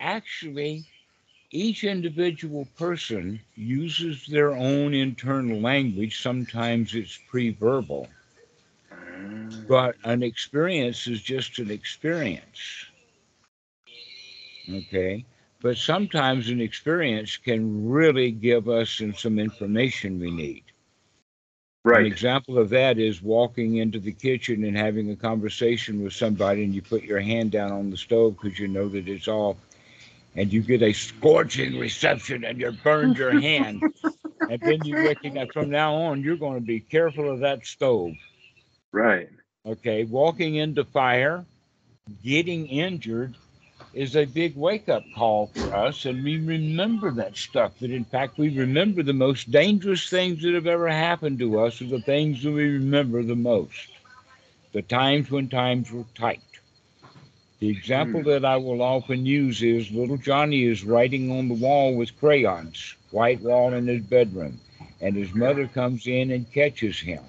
actually 0.00 0.86
each 1.52 1.84
individual 1.84 2.66
person 2.78 3.38
uses 3.54 4.26
their 4.26 4.52
own 4.52 4.94
internal 4.94 5.60
language. 5.60 6.20
Sometimes 6.20 6.94
it's 6.94 7.18
pre-verbal. 7.28 8.08
But 9.68 9.96
an 10.04 10.22
experience 10.22 11.06
is 11.06 11.22
just 11.22 11.58
an 11.58 11.70
experience. 11.70 12.86
Okay? 14.72 15.24
But 15.60 15.76
sometimes 15.76 16.48
an 16.48 16.60
experience 16.60 17.36
can 17.36 17.88
really 17.88 18.32
give 18.32 18.68
us 18.68 19.00
some 19.16 19.38
information 19.38 20.18
we 20.18 20.30
need. 20.30 20.64
Right. 21.84 22.00
An 22.00 22.06
example 22.06 22.58
of 22.58 22.68
that 22.70 22.98
is 22.98 23.22
walking 23.22 23.76
into 23.76 23.98
the 23.98 24.12
kitchen 24.12 24.64
and 24.64 24.76
having 24.76 25.10
a 25.10 25.16
conversation 25.16 26.02
with 26.02 26.12
somebody, 26.12 26.64
and 26.64 26.74
you 26.74 26.80
put 26.80 27.02
your 27.02 27.20
hand 27.20 27.50
down 27.50 27.72
on 27.72 27.90
the 27.90 27.96
stove 27.96 28.38
because 28.40 28.58
you 28.58 28.68
know 28.68 28.88
that 28.88 29.08
it's 29.08 29.28
off, 29.28 29.56
and 30.36 30.52
you 30.52 30.62
get 30.62 30.82
a 30.82 30.92
scorching 30.92 31.78
reception, 31.78 32.44
and 32.44 32.60
you 32.60 32.72
burned 32.72 33.16
your 33.16 33.32
hand, 33.40 33.84
and 34.48 34.62
then 34.64 34.84
you 34.84 34.98
recognize 34.98 35.48
from 35.52 35.70
now 35.70 35.94
on 35.94 36.22
you're 36.22 36.36
going 36.36 36.54
to 36.60 36.66
be 36.66 36.80
careful 36.80 37.30
of 37.30 37.40
that 37.40 37.66
stove. 37.66 38.16
Right. 38.92 39.28
Okay, 39.66 40.04
walking 40.04 40.56
into 40.56 40.84
fire, 40.84 41.46
getting 42.22 42.66
injured 42.66 43.36
is 43.92 44.16
a 44.16 44.24
big 44.24 44.56
wake 44.56 44.88
up 44.88 45.10
call 45.12 45.46
for 45.46 45.74
us, 45.74 46.04
and 46.06 46.24
we 46.24 46.38
remember 46.38 47.10
that 47.12 47.36
stuff. 47.36 47.78
That 47.80 47.90
in 47.90 48.04
fact, 48.04 48.38
we 48.38 48.56
remember 48.56 49.02
the 49.02 49.12
most 49.12 49.50
dangerous 49.50 50.08
things 50.08 50.42
that 50.42 50.54
have 50.54 50.66
ever 50.66 50.88
happened 50.88 51.38
to 51.40 51.58
us 51.60 51.80
are 51.82 51.86
the 51.86 52.00
things 52.00 52.42
that 52.42 52.52
we 52.52 52.64
remember 52.70 53.22
the 53.22 53.36
most. 53.36 53.88
The 54.72 54.82
times 54.82 55.30
when 55.30 55.48
times 55.48 55.90
were 55.92 56.04
tight. 56.14 56.51
The 57.62 57.70
example 57.70 58.22
Hmm. 58.22 58.28
that 58.30 58.44
I 58.44 58.56
will 58.56 58.82
often 58.82 59.24
use 59.24 59.62
is 59.62 59.92
little 59.92 60.16
Johnny 60.16 60.64
is 60.64 60.82
writing 60.82 61.30
on 61.30 61.46
the 61.46 61.54
wall 61.54 61.94
with 61.94 62.18
crayons, 62.18 62.96
white 63.12 63.40
wall 63.40 63.72
in 63.72 63.86
his 63.86 64.02
bedroom, 64.02 64.58
and 65.00 65.14
his 65.14 65.32
mother 65.32 65.68
comes 65.68 66.08
in 66.08 66.32
and 66.32 66.52
catches 66.52 66.98
him. 66.98 67.22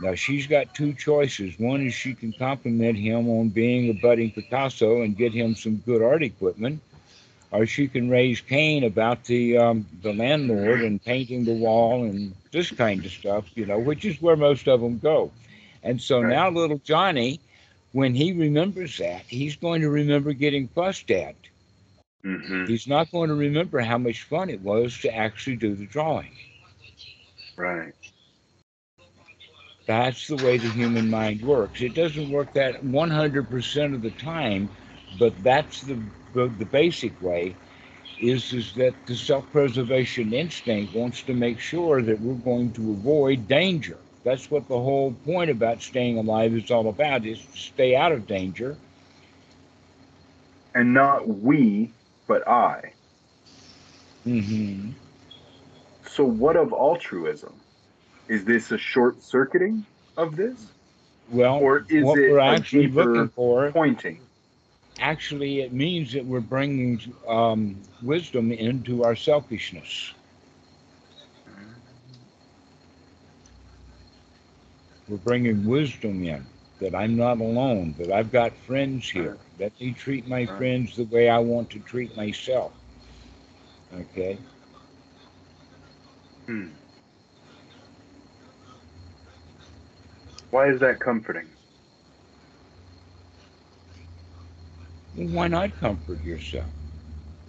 Now 0.00 0.14
she's 0.14 0.46
got 0.46 0.74
two 0.74 0.92
choices. 0.92 1.58
One 1.58 1.80
is 1.80 1.94
she 1.94 2.14
can 2.14 2.34
compliment 2.34 2.98
him 2.98 3.30
on 3.30 3.48
being 3.48 3.88
a 3.88 3.94
budding 3.94 4.32
Picasso 4.32 5.00
and 5.00 5.16
get 5.16 5.32
him 5.32 5.54
some 5.54 5.76
good 5.76 6.02
art 6.02 6.22
equipment, 6.22 6.82
or 7.52 7.64
she 7.66 7.88
can 7.88 8.10
raise 8.10 8.42
Cain 8.42 8.84
about 8.84 9.24
the 9.24 9.56
um, 9.56 9.86
the 10.02 10.12
landlord 10.12 10.82
and 10.82 11.02
painting 11.02 11.46
the 11.46 11.54
wall 11.54 12.04
and 12.04 12.34
this 12.52 12.70
kind 12.70 13.02
of 13.06 13.10
stuff, 13.10 13.50
you 13.54 13.64
know, 13.64 13.78
which 13.78 14.04
is 14.04 14.20
where 14.20 14.36
most 14.36 14.68
of 14.68 14.82
them 14.82 14.98
go. 14.98 15.32
And 15.82 16.02
so 16.02 16.22
now 16.22 16.50
little 16.50 16.78
Johnny, 16.84 17.40
when 17.92 18.14
he 18.14 18.32
remembers 18.32 18.96
that, 18.98 19.24
he's 19.28 19.56
going 19.56 19.82
to 19.82 19.90
remember 19.90 20.32
getting 20.32 20.68
fussed 20.68 21.10
at. 21.10 21.36
hmm 22.22 22.66
He's 22.66 22.86
not 22.86 23.10
going 23.10 23.28
to 23.28 23.34
remember 23.34 23.80
how 23.80 23.98
much 23.98 24.22
fun 24.22 24.50
it 24.50 24.60
was 24.62 24.98
to 25.00 25.14
actually 25.14 25.56
do 25.56 25.74
the 25.74 25.86
drawing. 25.86 26.32
Right. 27.56 27.94
That's 29.86 30.26
the 30.28 30.36
way 30.36 30.58
the 30.58 30.70
human 30.70 31.10
mind 31.10 31.42
works. 31.42 31.80
It 31.80 31.94
doesn't 31.94 32.30
work 32.30 32.52
that 32.54 32.84
100% 32.84 33.94
of 33.94 34.02
the 34.02 34.10
time, 34.10 34.70
but 35.18 35.42
that's 35.42 35.80
the, 35.82 35.98
the, 36.32 36.48
the 36.48 36.64
basic 36.64 37.20
way 37.20 37.56
is, 38.20 38.52
is 38.52 38.74
that 38.74 38.94
the 39.06 39.16
self-preservation 39.16 40.32
instinct 40.32 40.94
wants 40.94 41.22
to 41.24 41.34
make 41.34 41.58
sure 41.60 42.02
that 42.02 42.20
we're 42.20 42.34
going 42.34 42.72
to 42.72 42.92
avoid 42.92 43.48
danger. 43.48 43.98
That's 44.24 44.50
what 44.50 44.68
the 44.68 44.78
whole 44.78 45.12
point 45.24 45.50
about 45.50 45.82
staying 45.82 46.18
alive 46.18 46.54
is 46.54 46.70
all 46.70 46.88
about, 46.88 47.24
is 47.26 47.44
to 47.44 47.56
stay 47.58 47.94
out 47.96 48.12
of 48.12 48.26
danger. 48.26 48.76
And 50.74 50.92
not 50.94 51.26
we, 51.28 51.94
but 52.26 52.46
I. 52.48 52.94
hmm 54.24 54.90
So 56.02 56.24
what 56.24 56.56
of 56.56 56.72
altruism? 56.72 57.60
Is 58.28 58.44
this 58.44 58.70
a 58.70 58.78
short 58.78 59.22
circuiting 59.22 59.86
of 60.16 60.36
this? 60.36 60.74
Well, 61.30 61.58
Or 61.58 61.86
is 61.88 62.14
what 62.14 62.16
it 62.16 62.26
we're 62.26 62.38
actually 62.40 62.88
looking 62.88 63.28
for 63.28 63.72
pointing? 63.72 64.28
actually 64.98 65.60
it 65.60 65.72
means 65.72 66.12
that 66.12 66.24
we're 66.24 66.40
bringing 66.40 67.00
um, 67.28 67.76
wisdom 68.02 68.52
into 68.52 69.04
our 69.04 69.16
selfishness 69.16 70.12
we're 75.10 75.18
bringing 75.18 75.66
wisdom 75.66 76.24
in 76.24 76.46
that 76.80 76.94
i'm 76.94 77.16
not 77.16 77.40
alone 77.40 77.94
that 77.98 78.12
i've 78.12 78.32
got 78.32 78.56
friends 78.56 79.10
here 79.10 79.38
let 79.58 79.78
me 79.80 79.92
treat 79.92 80.28
my 80.28 80.46
friends 80.46 80.96
the 80.96 81.04
way 81.04 81.28
i 81.28 81.38
want 81.38 81.70
to 81.70 81.80
treat 81.80 82.16
myself 82.16 82.72
okay 83.94 84.38
Hmm. 86.48 86.70
Why 90.50 90.70
is 90.70 90.80
that 90.80 91.00
comforting? 91.00 91.50
well, 95.14 95.28
why 95.28 95.48
not 95.48 95.76
comfort 95.78 96.22
yourself 96.24 96.70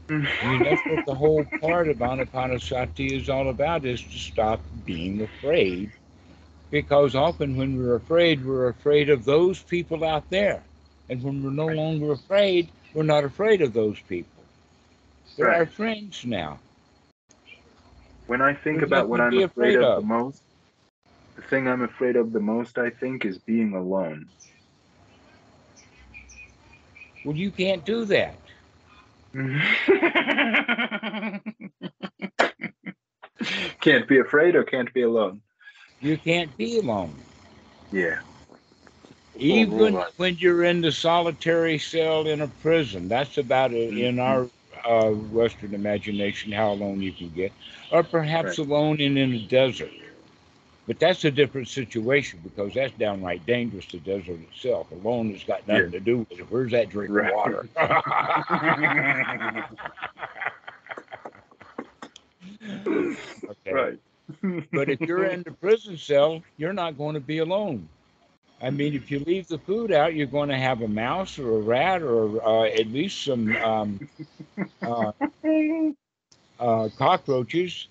Hmm. 0.10 0.26
I 0.42 0.46
mean, 0.46 0.64
that's 0.64 0.86
what 0.88 1.06
the 1.06 1.16
whole 1.16 1.46
part 1.62 1.90
of 1.90 1.98
Anapanasati 1.98 3.12
is 3.20 3.30
all 3.30 3.50
about 3.50 3.86
is 3.86 4.04
to 4.10 4.20
stop 4.20 4.66
being 4.86 5.22
afraid. 5.22 5.92
Because 6.72 7.16
often 7.16 7.58
when 7.58 7.78
we're 7.78 7.96
afraid, 7.96 8.46
we're 8.46 8.70
afraid 8.70 9.10
of 9.10 9.26
those 9.26 9.62
people 9.62 10.06
out 10.06 10.30
there. 10.30 10.64
And 11.10 11.22
when 11.22 11.44
we're 11.44 11.52
no 11.52 11.68
Right. 11.68 11.76
longer 11.78 12.14
afraid, 12.14 12.70
we're 12.94 13.04
not 13.04 13.26
afraid 13.26 13.62
of 13.62 13.74
those 13.74 14.00
people. 14.00 14.44
They're 15.38 15.54
our 15.54 15.66
friends 15.66 16.26
now. 16.26 16.60
When 18.28 18.42
I 18.42 18.54
think 18.54 18.80
There's 18.80 18.84
about 18.84 19.10
what 19.10 19.20
I'm 19.20 19.38
afraid 19.38 19.44
afraid 19.44 19.76
of, 19.76 19.84
of. 19.84 19.96
the 19.96 20.08
most, 20.08 20.42
the 21.36 21.42
thing 21.44 21.68
I'm 21.68 21.82
afraid 21.82 22.16
of 22.16 22.32
the 22.32 22.40
most, 22.40 22.78
I 22.78 22.90
think, 22.90 23.26
is 23.26 23.38
being 23.38 23.74
alone. 23.74 24.28
Well, 27.26 27.36
you 27.36 27.52
can't 27.52 27.84
do 27.86 28.06
that. 28.06 28.36
can't 33.82 34.08
be 34.08 34.20
afraid 34.20 34.56
or 34.56 34.64
can't 34.64 34.94
be 34.94 35.02
alone. 35.02 35.42
You 36.02 36.18
can't 36.18 36.56
be 36.58 36.80
alone. 36.80 37.16
Yeah. 37.92 38.20
Even 39.36 39.94
when 40.18 40.38
you're 40.38 40.64
in 40.64 40.82
the 40.82 40.92
solitary 40.92 41.78
cell 41.78 42.28
in 42.28 42.42
a 42.42 42.48
prison, 42.48 43.08
that's 43.08 43.38
about 43.38 43.74
it 43.74 43.98
in 43.98 44.20
our 44.20 44.50
uh, 44.86 45.12
Western 45.12 45.74
imagination 45.74 46.52
how 46.52 46.74
alone 46.74 47.02
you 47.02 47.14
can 47.14 47.30
get, 47.30 47.54
or 47.92 48.04
perhaps 48.04 48.58
Right. 48.58 48.68
alone 48.68 49.00
and 49.02 49.18
in 49.18 49.34
a 49.34 49.48
desert. 49.48 49.92
But 50.88 51.00
that's 51.00 51.24
a 51.26 51.32
different 51.32 51.68
situation 51.70 52.42
because 52.44 52.74
that's 52.74 52.94
downright 52.98 53.46
dangerous. 53.46 53.86
The 53.92 54.00
desert 54.00 54.40
itself 54.42 54.92
alone 54.92 55.32
has 55.32 55.44
got 55.44 55.68
nothing 55.68 55.92
to 55.92 56.00
do 56.00 56.18
with 56.20 56.32
it. 56.40 56.46
Where's 56.50 56.72
that 56.72 56.90
drink 56.90 57.14
Right. 57.14 57.30
of 57.30 57.36
water? 57.36 57.70
okay. 63.50 63.72
Right. 63.72 64.00
But 64.74 64.90
if 64.90 65.06
you're 65.06 65.26
in 65.26 65.44
the 65.44 65.52
prison 65.52 65.98
cell, 65.98 66.44
you're 66.58 66.74
not 66.74 66.98
going 66.98 67.16
to 67.16 67.20
be 67.22 67.40
alone. 67.40 67.90
I 68.62 68.70
mean, 68.72 68.94
if 68.94 69.12
you 69.12 69.20
leave 69.20 69.48
the 69.48 69.58
food 69.60 69.92
out, 69.92 70.16
you're 70.16 70.28
going 70.28 70.50
to 70.50 70.58
have 70.58 70.82
a 70.82 70.88
mouse 70.88 71.40
or 71.40 71.58
a 71.58 71.62
rat 71.62 72.02
or 72.04 72.44
uh, 72.46 72.64
at 72.66 72.88
least 72.88 73.24
some 73.26 73.56
um, 73.58 74.02
uh, 74.84 75.12
uh, 76.60 76.90
cockroaches. 76.98 77.88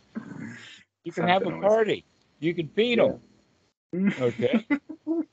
You 1.05 1.12
can 1.12 1.26
have 1.26 1.46
a 1.46 1.53
party. 1.53 2.05
You 2.40 2.55
can 2.55 2.68
feed 2.68 2.98
Yeah. 2.98 3.00
them. 3.00 3.20
Okay. 4.20 4.66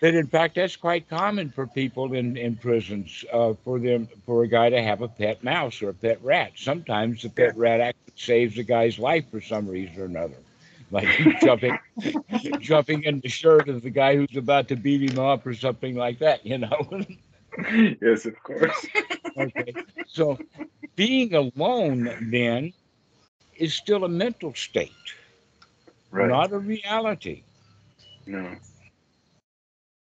But 0.00 0.14
in 0.14 0.26
fact, 0.26 0.56
that's 0.56 0.76
quite 0.76 1.08
common 1.08 1.50
for 1.50 1.66
people 1.66 2.12
in, 2.14 2.36
in 2.36 2.56
prisons, 2.56 3.24
uh, 3.32 3.54
for 3.64 3.78
them 3.78 4.08
for 4.26 4.42
a 4.44 4.48
guy 4.48 4.68
to 4.70 4.82
have 4.82 5.00
a 5.02 5.08
pet 5.08 5.42
mouse 5.42 5.80
or 5.82 5.90
a 5.90 5.94
pet 5.94 6.22
rat. 6.22 6.52
Sometimes 6.56 7.22
the 7.22 7.30
pet 7.30 7.56
rat 7.56 7.80
actually 7.80 8.12
saves 8.16 8.58
a 8.58 8.62
guy's 8.64 8.98
life 8.98 9.24
for 9.30 9.40
some 9.40 9.66
reason 9.68 10.00
or 10.00 10.04
another, 10.04 10.36
like 10.90 11.08
jumping 11.38 11.78
jumping 12.60 13.02
in 13.04 13.20
the 13.20 13.28
shirt 13.28 13.68
of 13.68 13.82
the 13.82 13.90
guy 13.90 14.16
who's 14.16 14.36
about 14.36 14.68
to 14.68 14.76
beat 14.76 15.02
him 15.10 15.18
up 15.18 15.46
or 15.46 15.54
something 15.54 15.94
like 15.96 16.18
that. 16.18 16.44
You 16.44 16.58
know. 16.58 16.88
yes, 18.02 18.26
of 18.26 18.42
course. 18.42 18.86
okay. 19.36 19.76
So 20.06 20.40
being 20.96 21.34
alone 21.34 22.30
then 22.30 22.72
is 23.54 23.74
still 23.74 24.04
a 24.04 24.08
mental 24.08 24.54
state, 24.54 25.14
Right. 26.10 26.28
not 26.28 26.52
a 26.52 26.58
reality. 26.58 27.44
no. 28.26 28.56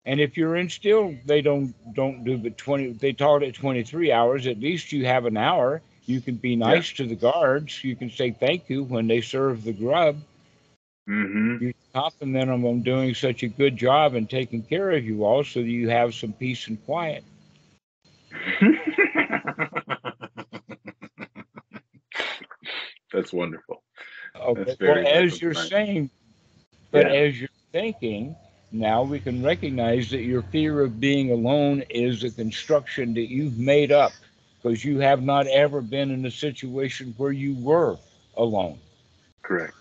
And 0.06 0.20
if 0.20 0.36
you're 0.36 0.56
in 0.56 0.68
still, 0.70 1.14
they 1.26 1.42
don't 1.42 1.74
don't 1.94 2.24
do 2.24 2.36
the 2.38 2.50
twenty. 2.50 2.92
They 2.92 3.12
taught 3.12 3.42
it 3.42 3.54
twenty 3.54 3.82
three 3.84 4.10
hours. 4.12 4.46
At 4.46 4.58
least 4.58 4.92
you 4.92 5.04
have 5.06 5.26
an 5.26 5.36
hour. 5.36 5.82
You 6.06 6.20
can 6.20 6.36
be 6.36 6.56
nice 6.56 6.92
to 6.94 7.06
the 7.06 7.14
guards. 7.14 7.84
You 7.84 7.94
can 7.94 8.10
say 8.10 8.30
thank 8.32 8.68
you 8.68 8.82
when 8.84 9.06
they 9.06 9.20
serve 9.20 9.62
the 9.62 9.72
grub. 9.72 10.16
Mm-hmm. 11.08 11.64
You 11.64 11.74
compliment 11.92 12.46
them 12.48 12.64
on 12.64 12.82
doing 12.82 13.14
such 13.14 13.42
a 13.42 13.48
good 13.48 13.76
job 13.76 14.14
and 14.14 14.28
taking 14.28 14.62
care 14.62 14.90
of 14.90 15.04
you 15.04 15.24
all, 15.24 15.44
so 15.44 15.60
that 15.60 15.68
you 15.68 15.88
have 15.90 16.14
some 16.14 16.32
peace 16.32 16.66
and 16.68 16.84
quiet. 16.86 17.24
That's 23.12 23.32
wonderful. 23.32 23.82
Okay. 24.36 24.64
That's 24.64 24.80
Well, 24.80 25.06
as 25.06 25.42
you're 25.42 25.54
saying, 25.54 26.10
but 26.90 27.06
Yeah. 27.06 27.20
as 27.20 27.40
you're 27.40 27.48
thinking, 27.72 28.36
now 28.72 29.02
we 29.02 29.18
can 29.18 29.42
recognize 29.42 30.11
that 30.11 30.22
your 30.22 30.42
fear 30.42 30.80
of 30.80 31.00
being 31.00 31.30
alone 31.30 31.83
is 31.90 32.22
a 32.22 32.30
construction 32.30 33.14
that 33.14 33.28
you've 33.28 33.59
made 33.59 33.90
up 33.90 34.12
because 34.62 34.85
you 34.85 34.98
have 35.00 35.22
not 35.22 35.46
ever 35.46 35.80
been 35.80 36.11
in 36.11 36.24
a 36.26 36.30
situation 36.30 37.14
where 37.16 37.33
you 37.33 37.54
were 37.54 37.96
alone. 38.37 38.78
Correct. 39.42 39.74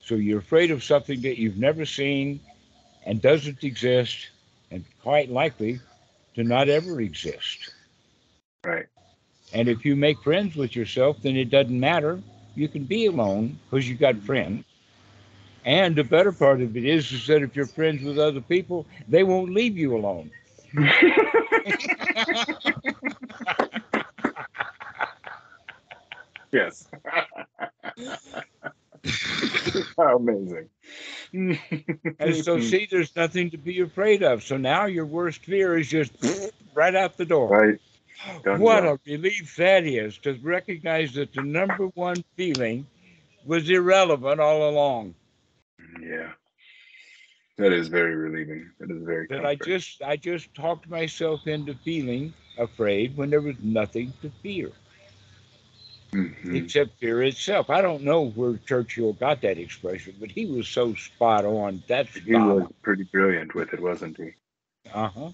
So 0.00 0.14
you're 0.14 0.38
afraid 0.38 0.70
of 0.70 0.82
something 0.82 1.20
that 1.22 1.38
you've 1.38 1.58
never 1.58 1.84
seen 1.84 2.40
and 3.04 3.20
doesn't 3.20 3.62
exist 3.62 4.30
and 4.70 4.84
quite 5.02 5.30
likely 5.30 5.80
to 6.34 6.44
not 6.44 6.68
ever 6.68 7.00
exist. 7.00 7.74
Right. 8.64 8.86
And 9.52 9.68
if 9.68 9.84
you 9.84 9.96
make 9.96 10.22
friends 10.22 10.56
with 10.56 10.74
yourself, 10.74 11.18
then 11.22 11.36
it 11.36 11.50
doesn't 11.50 11.78
matter. 11.78 12.20
You 12.54 12.68
can 12.68 12.84
be 12.84 13.06
alone 13.06 13.58
because 13.70 13.88
you've 13.88 14.00
got 14.00 14.16
friends. 14.16 14.64
And 15.68 15.94
the 15.94 16.02
better 16.02 16.32
part 16.32 16.60
of 16.62 16.74
it 16.78 16.86
is, 16.86 17.12
is 17.12 17.26
that 17.26 17.42
if 17.42 17.54
you're 17.54 17.66
friends 17.66 18.02
with 18.02 18.18
other 18.18 18.40
people, 18.40 18.86
they 19.06 19.22
won't 19.22 19.52
leave 19.52 19.76
you 19.76 19.98
alone. 19.98 20.30
yes. 26.50 26.88
How 29.98 30.16
amazing. 30.16 30.70
And 31.34 31.58
so, 32.34 32.56
mm-hmm. 32.56 32.62
see, 32.62 32.88
there's 32.90 33.14
nothing 33.14 33.50
to 33.50 33.58
be 33.58 33.82
afraid 33.82 34.22
of. 34.22 34.42
So 34.42 34.56
now 34.56 34.86
your 34.86 35.04
worst 35.04 35.44
fear 35.44 35.76
is 35.76 35.88
just 35.88 36.12
right 36.72 36.94
out 36.94 37.18
the 37.18 37.26
door. 37.26 37.50
Right. 37.50 37.78
Done 38.42 38.60
what 38.60 38.84
well. 38.84 38.94
a 38.94 38.98
relief 39.04 39.54
that 39.56 39.84
is 39.84 40.16
to 40.18 40.38
recognize 40.42 41.12
that 41.12 41.34
the 41.34 41.42
number 41.42 41.88
one 41.88 42.24
feeling 42.36 42.86
was 43.44 43.68
irrelevant 43.68 44.40
all 44.40 44.70
along. 44.70 45.14
Yeah. 46.00 46.32
That 47.56 47.72
is 47.72 47.88
very 47.88 48.14
relieving. 48.14 48.70
That 48.78 48.90
is 48.90 49.02
very 49.02 49.26
That 49.28 49.44
I 49.44 49.56
just 49.56 50.00
I 50.02 50.16
just 50.16 50.54
talked 50.54 50.88
myself 50.88 51.46
into 51.46 51.74
feeling 51.74 52.32
afraid 52.56 53.16
when 53.16 53.30
there 53.30 53.40
was 53.40 53.56
nothing 53.62 54.12
to 54.22 54.30
fear 54.42 54.70
Mhm. 56.12 56.54
except 56.54 56.98
fear 56.98 57.22
itself. 57.22 57.68
I 57.68 57.82
don't 57.82 58.02
know 58.02 58.30
where 58.30 58.56
Churchill 58.66 59.12
got 59.12 59.42
that 59.42 59.58
expression, 59.58 60.14
but 60.18 60.30
he 60.30 60.46
was 60.46 60.68
so 60.68 60.94
spot 60.94 61.44
on. 61.44 61.82
That's 61.86 62.14
He 62.14 62.34
was 62.34 62.70
pretty 62.82 63.04
brilliant 63.04 63.54
with 63.54 63.72
it, 63.74 63.80
wasn't 63.80 64.16
he? 64.16 64.34
Uh 64.92 65.08
huh. 65.08 65.30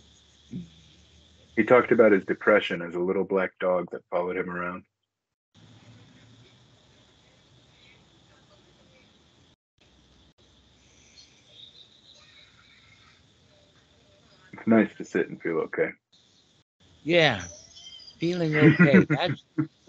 He 1.57 1.63
talked 1.63 1.93
about 1.93 2.13
his 2.13 2.25
depression 2.25 2.83
as 2.83 2.95
a 2.95 3.01
little 3.01 3.25
black 3.25 3.53
dog 3.61 3.89
that 3.93 4.03
followed 4.11 4.37
him 4.37 4.51
around. 4.51 4.85
Nice 14.67 14.95
to 14.97 15.05
sit 15.05 15.29
and 15.29 15.41
feel 15.41 15.59
okay. 15.59 15.91
Yeah, 17.05 17.43
feeling 18.19 18.57
okay. 18.57 19.05
That's 19.11 19.45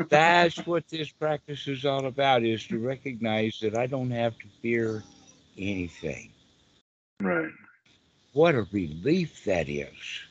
that's 0.09 0.65
what 0.65 0.87
this 0.89 1.09
practice 1.11 1.67
is 1.67 1.85
all 1.85 2.05
about: 2.05 2.43
is 2.43 2.65
to 2.67 2.77
recognize 2.79 3.59
that 3.61 3.75
I 3.75 3.87
don't 3.87 4.11
have 4.11 4.37
to 4.39 4.47
fear 4.61 5.03
anything. 5.57 6.31
Right. 7.21 7.51
What 8.33 8.55
a 8.55 8.63
relief 8.71 9.43
that 9.45 9.69
is. 9.69 10.23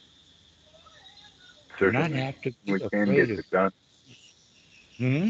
To 1.78 1.88
not 1.88 2.10
Certainly. 2.10 2.18
have 2.18 2.40
to 2.42 2.52
be 2.64 2.72
We 2.72 2.80
can 2.80 3.14
get 3.14 3.30
of. 3.30 3.38
it 3.38 3.46
done. 3.50 3.72
Hmm? 4.98 5.28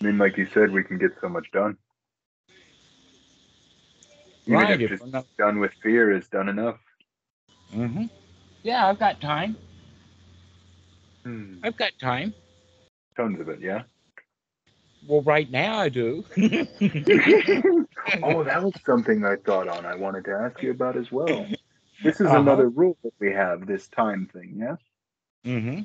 I 0.00 0.04
mean, 0.04 0.18
like 0.18 0.36
you 0.36 0.46
said, 0.54 0.70
we 0.70 0.82
can 0.84 0.98
get 0.98 1.12
so 1.20 1.28
much 1.28 1.46
done. 1.52 1.76
Even 4.46 4.68
Right. 4.68 4.80
if 4.80 4.90
just 4.90 5.06
not, 5.06 5.26
done 5.38 5.58
with 5.60 5.72
fear 5.82 6.12
is 6.16 6.28
done 6.28 6.48
enough. 6.48 6.78
hmm 7.72 8.06
Yeah, 8.62 8.86
I've 8.88 8.98
got 8.98 9.20
time. 9.20 9.56
Hmm. 11.24 11.56
I've 11.62 11.76
got 11.76 11.92
time. 12.00 12.34
Tons 13.16 13.40
of 13.40 13.48
it, 13.48 13.60
yeah. 13.60 13.82
Well, 15.06 15.22
right 15.22 15.50
now 15.50 15.78
I 15.78 15.88
do. 15.88 16.24
oh, 18.22 18.44
that 18.44 18.62
was 18.62 18.72
something 18.86 19.24
I 19.24 19.36
thought 19.36 19.68
on. 19.68 19.84
I 19.84 19.96
wanted 19.96 20.24
to 20.26 20.32
ask 20.32 20.62
you 20.62 20.70
about 20.70 20.96
as 20.96 21.10
well. 21.10 21.46
This 22.04 22.20
is 22.20 22.26
Uh-huh. 22.28 22.38
another 22.40 22.68
rule 22.68 22.96
that 23.02 23.12
we 23.18 23.32
have, 23.32 23.66
this 23.66 23.88
time 23.88 24.28
thing, 24.32 24.54
yes? 24.58 24.78
mm-hmm. 25.44 25.82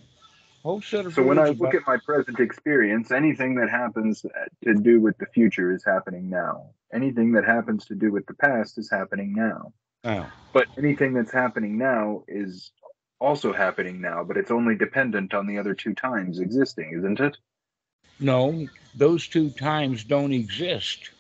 Whole 0.64 0.82
set 0.82 1.06
of 1.06 1.14
So 1.14 1.24
when 1.24 1.40
I 1.40 1.48
look 1.50 1.60
about- 1.60 1.76
at 1.76 1.88
my 1.88 1.98
present 2.06 2.40
experience, 2.40 3.12
anything 3.12 3.56
that 3.56 3.70
happens 3.70 4.24
uh, 4.26 4.30
to 4.64 4.74
do 4.76 5.00
with 5.02 5.18
the 5.18 5.26
future 5.28 5.72
is 5.74 5.84
happening 5.84 6.30
now. 6.30 6.72
Anything 6.94 7.32
that 7.34 7.46
happens 7.46 7.86
to 7.86 7.96
do 7.96 8.12
with 8.12 8.26
the 8.28 8.34
past 8.36 8.78
is 8.78 8.90
happening 8.90 9.34
now. 9.34 9.74
Oh. 10.04 10.32
But 10.54 10.68
anything 10.78 11.14
that's 11.14 11.32
happening 11.32 11.78
now 11.78 12.24
is 12.28 12.72
also 13.20 13.54
happening 13.54 14.00
now, 14.02 14.24
but 14.24 14.38
it's 14.38 14.52
only 14.52 14.76
dependent 14.76 15.34
on 15.34 15.48
the 15.48 15.58
other 15.58 15.74
two 15.74 15.94
times 15.94 16.40
existing, 16.40 16.94
isn't 16.98 17.20
it? 17.20 17.38
No, 18.20 18.68
those 18.96 19.28
two 19.28 19.50
times 19.52 20.04
don't 20.04 20.34
exist 20.34 21.12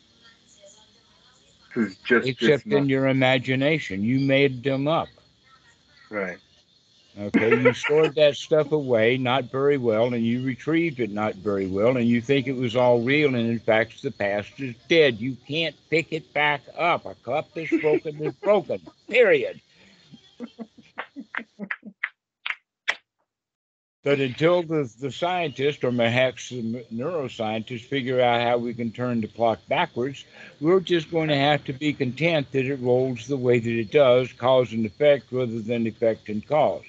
just 2.03 2.27
except 2.27 2.65
in 2.65 2.89
your 2.89 3.07
imagination. 3.07 4.03
You 4.03 4.19
made 4.19 4.63
them 4.63 4.87
up. 4.87 5.07
right. 6.09 6.37
Okay, 7.19 7.49
you 7.49 7.73
stored 7.73 8.13
that 8.13 8.35
stuff 8.35 8.71
away 8.71 9.17
not 9.17 9.45
very 9.45 9.77
well, 9.77 10.13
and 10.13 10.23
you 10.23 10.43
retrieved 10.43 10.99
it 10.99 11.09
not 11.09 11.33
very 11.33 11.65
well, 11.65 11.97
and 11.97 12.07
you 12.07 12.21
think 12.21 12.45
it 12.45 12.55
was 12.55 12.75
all 12.75 13.01
real, 13.01 13.33
and 13.33 13.49
in 13.49 13.57
fact, 13.57 14.03
the 14.03 14.11
past 14.11 14.59
is 14.59 14.75
dead. 14.87 15.19
You 15.19 15.35
can't 15.47 15.75
pick 15.89 16.13
it 16.13 16.31
back 16.31 16.61
up. 16.77 17.07
A 17.07 17.15
cup 17.15 17.49
is 17.55 17.69
broken 17.81 18.23
is 18.23 18.35
broken. 18.43 18.79
Period. 19.09 19.59
But 24.03 24.19
until 24.19 24.61
the, 24.61 24.89
the 25.01 25.11
scientist 25.11 25.83
or 25.83 25.91
perhaps 25.91 26.49
the 26.49 26.85
neuroscientists 26.93 27.81
figure 27.83 28.21
out 28.21 28.41
how 28.41 28.59
we 28.59 28.75
can 28.75 28.91
turn 28.91 29.21
the 29.21 29.27
clock 29.27 29.59
backwards, 29.67 30.23
we're 30.61 30.79
just 30.81 31.09
going 31.09 31.29
to 31.29 31.35
have 31.35 31.65
to 31.65 31.73
be 31.73 31.93
content 31.93 32.51
that 32.51 32.65
it 32.65 32.79
rolls 32.79 33.25
the 33.25 33.37
way 33.37 33.57
that 33.57 33.79
it 33.79 33.91
does, 33.91 34.31
cause 34.33 34.71
and 34.71 34.85
effect 34.85 35.31
rather 35.31 35.59
than 35.59 35.87
effect 35.87 36.29
and 36.29 36.47
cause. 36.47 36.85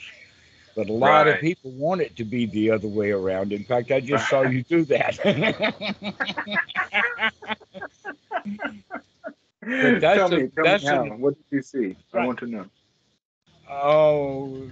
But 0.79 0.91
a 0.91 0.95
lot 0.95 1.27
Right. 1.27 1.41
of 1.41 1.41
people 1.41 1.73
want 1.73 2.03
it 2.03 2.17
to 2.19 2.25
be 2.25 2.47
the 2.47 2.71
other 2.71 2.89
way 2.89 3.11
around. 3.13 3.53
In 3.53 3.65
fact, 3.65 3.91
I 3.93 4.01
just 4.01 4.29
saw 4.29 4.43
you 4.43 4.65
do 4.65 4.85
that. 4.87 5.19
tell 10.11 10.29
a- 10.33 10.43
me, 10.43 10.49
tell 10.55 10.69
that's 10.69 10.91
me 10.91 10.91
a- 10.91 11.13
what 11.19 11.35
did 11.37 11.45
you 11.51 11.63
see? 11.63 11.97
I 12.13 12.19
want 12.19 12.39
to 12.41 12.47
know. 12.47 12.67
Oh, 13.71 14.69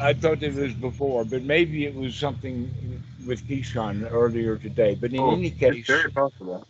I 0.00 0.12
thought 0.14 0.42
it 0.42 0.54
was 0.54 0.74
before, 0.74 1.24
but 1.24 1.42
maybe 1.42 1.84
it 1.86 1.94
was 1.94 2.14
something 2.16 2.70
with 3.26 3.46
Keyshawn 3.48 4.08
earlier 4.10 4.56
today. 4.56 4.94
But 4.94 5.12
in 5.14 5.26
Oh, 5.26 5.32
any 5.32 5.50
it's 5.66 5.78
case, 5.78 5.88
very 5.88 6.10
possible. 6.10 6.66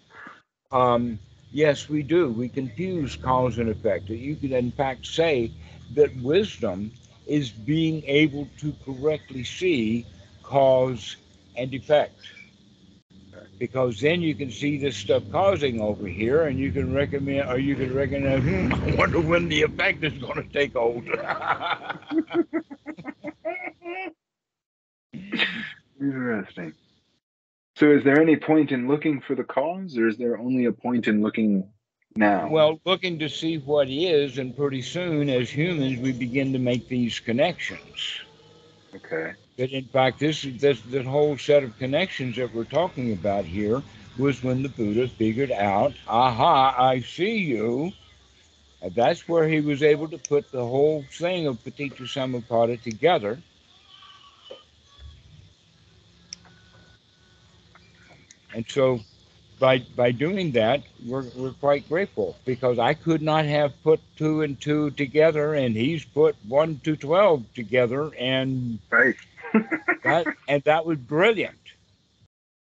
um, 0.73 1.19
yes, 1.53 1.89
we 1.89 2.03
do. 2.03 2.31
We 2.31 2.49
confuse 2.49 3.17
cause 3.17 3.59
and 3.59 3.69
effect. 3.69 4.09
You 4.11 4.37
could, 4.37 4.53
in 4.53 4.73
fact, 4.73 5.07
say 5.07 5.51
that 5.95 6.15
wisdom 6.23 6.93
is 7.27 7.51
being 7.51 8.03
able 8.07 8.49
to 8.59 8.75
correctly 8.85 9.45
see 9.45 10.07
cause 10.43 11.17
and 11.57 11.73
effect. 11.73 12.19
Because 13.59 14.01
then 14.01 14.21
you 14.21 14.35
can 14.35 14.51
see 14.51 14.79
this 14.79 14.97
stuff 14.97 15.23
causing 15.31 15.81
over 15.81 16.07
here, 16.07 16.43
and 16.45 16.59
you 16.59 16.73
can 16.73 16.93
recommend, 16.93 17.49
or 17.49 17.59
you 17.59 17.77
can 17.77 17.95
recognize. 17.95 18.43
Hmm, 18.43 18.73
I 18.73 18.95
wonder 18.97 19.21
when 19.21 19.49
the 19.49 19.63
effect 19.63 20.03
is 20.05 20.13
going 20.15 20.37
to 20.37 20.49
take 20.53 20.75
hold. 20.75 21.07
Interesting. 26.01 26.75
So, 27.77 27.91
is 27.91 28.05
there 28.05 28.21
any 28.21 28.37
point 28.37 28.73
in 28.73 28.89
looking 28.89 29.21
for 29.21 29.35
the 29.35 29.45
cause, 29.45 29.97
or 29.97 30.09
is 30.09 30.17
there 30.17 30.39
only 30.39 30.65
a 30.67 30.73
point 30.73 31.09
in 31.09 31.23
looking 31.23 31.69
now? 32.17 32.51
Well, 32.51 32.81
looking 32.85 33.19
to 33.21 33.29
see 33.29 33.59
what 33.59 33.89
is, 33.91 34.39
and 34.39 34.57
pretty 34.57 34.83
soon, 34.83 35.31
as 35.31 35.51
humans, 35.51 36.01
we 36.01 36.13
begin 36.13 36.53
to 36.55 36.59
make 36.59 36.89
these 36.89 37.21
connections. 37.21 38.21
okay. 38.97 39.35
But 39.59 39.71
in 39.71 39.87
fact, 39.87 40.21
this 40.21 40.43
this 40.43 40.83
that 40.83 41.07
whole 41.07 41.39
set 41.39 41.65
of 41.65 41.79
connections 41.79 42.37
that 42.37 42.55
we're 42.55 42.65
talking 42.65 43.13
about 43.13 43.45
here 43.47 43.83
was 44.19 44.43
when 44.43 44.63
the 44.63 44.69
Buddha 44.69 45.09
figured 45.09 45.53
out, 45.53 45.95
aha, 46.09 46.75
I 46.79 47.01
see 47.01 47.39
you. 47.39 47.93
And 48.83 48.95
that's 48.95 49.29
where 49.29 49.49
he 49.49 49.61
was 49.61 49.83
able 49.83 50.09
to 50.11 50.19
put 50.19 50.51
the 50.53 50.65
whole 50.65 51.05
thing 51.11 51.47
of 51.47 51.63
Paticca 51.65 52.03
Samuppada 52.03 52.81
together. 52.83 53.43
And 58.55 58.67
so 58.69 59.01
by 59.59 59.79
by 59.97 60.11
doing 60.13 60.53
that, 60.53 60.83
we're, 61.07 61.25
we're 61.37 61.53
quite 61.53 61.89
grateful 61.89 62.37
because 62.45 62.79
I 62.79 62.95
could 62.95 63.23
not 63.23 63.45
have 63.45 63.73
put 63.83 64.01
two 64.17 64.43
and 64.43 64.61
two 64.61 64.91
together, 64.93 65.55
and 65.55 65.77
he's 65.77 66.05
put 66.05 66.37
one 66.47 66.81
to 66.85 66.97
twelve 66.97 67.45
together, 67.55 68.13
and 68.19 68.79
Right. 68.91 69.17
that 70.05 70.29
and 70.49 70.63
that 70.65 70.87
was 70.87 70.99
brilliant. 70.99 71.59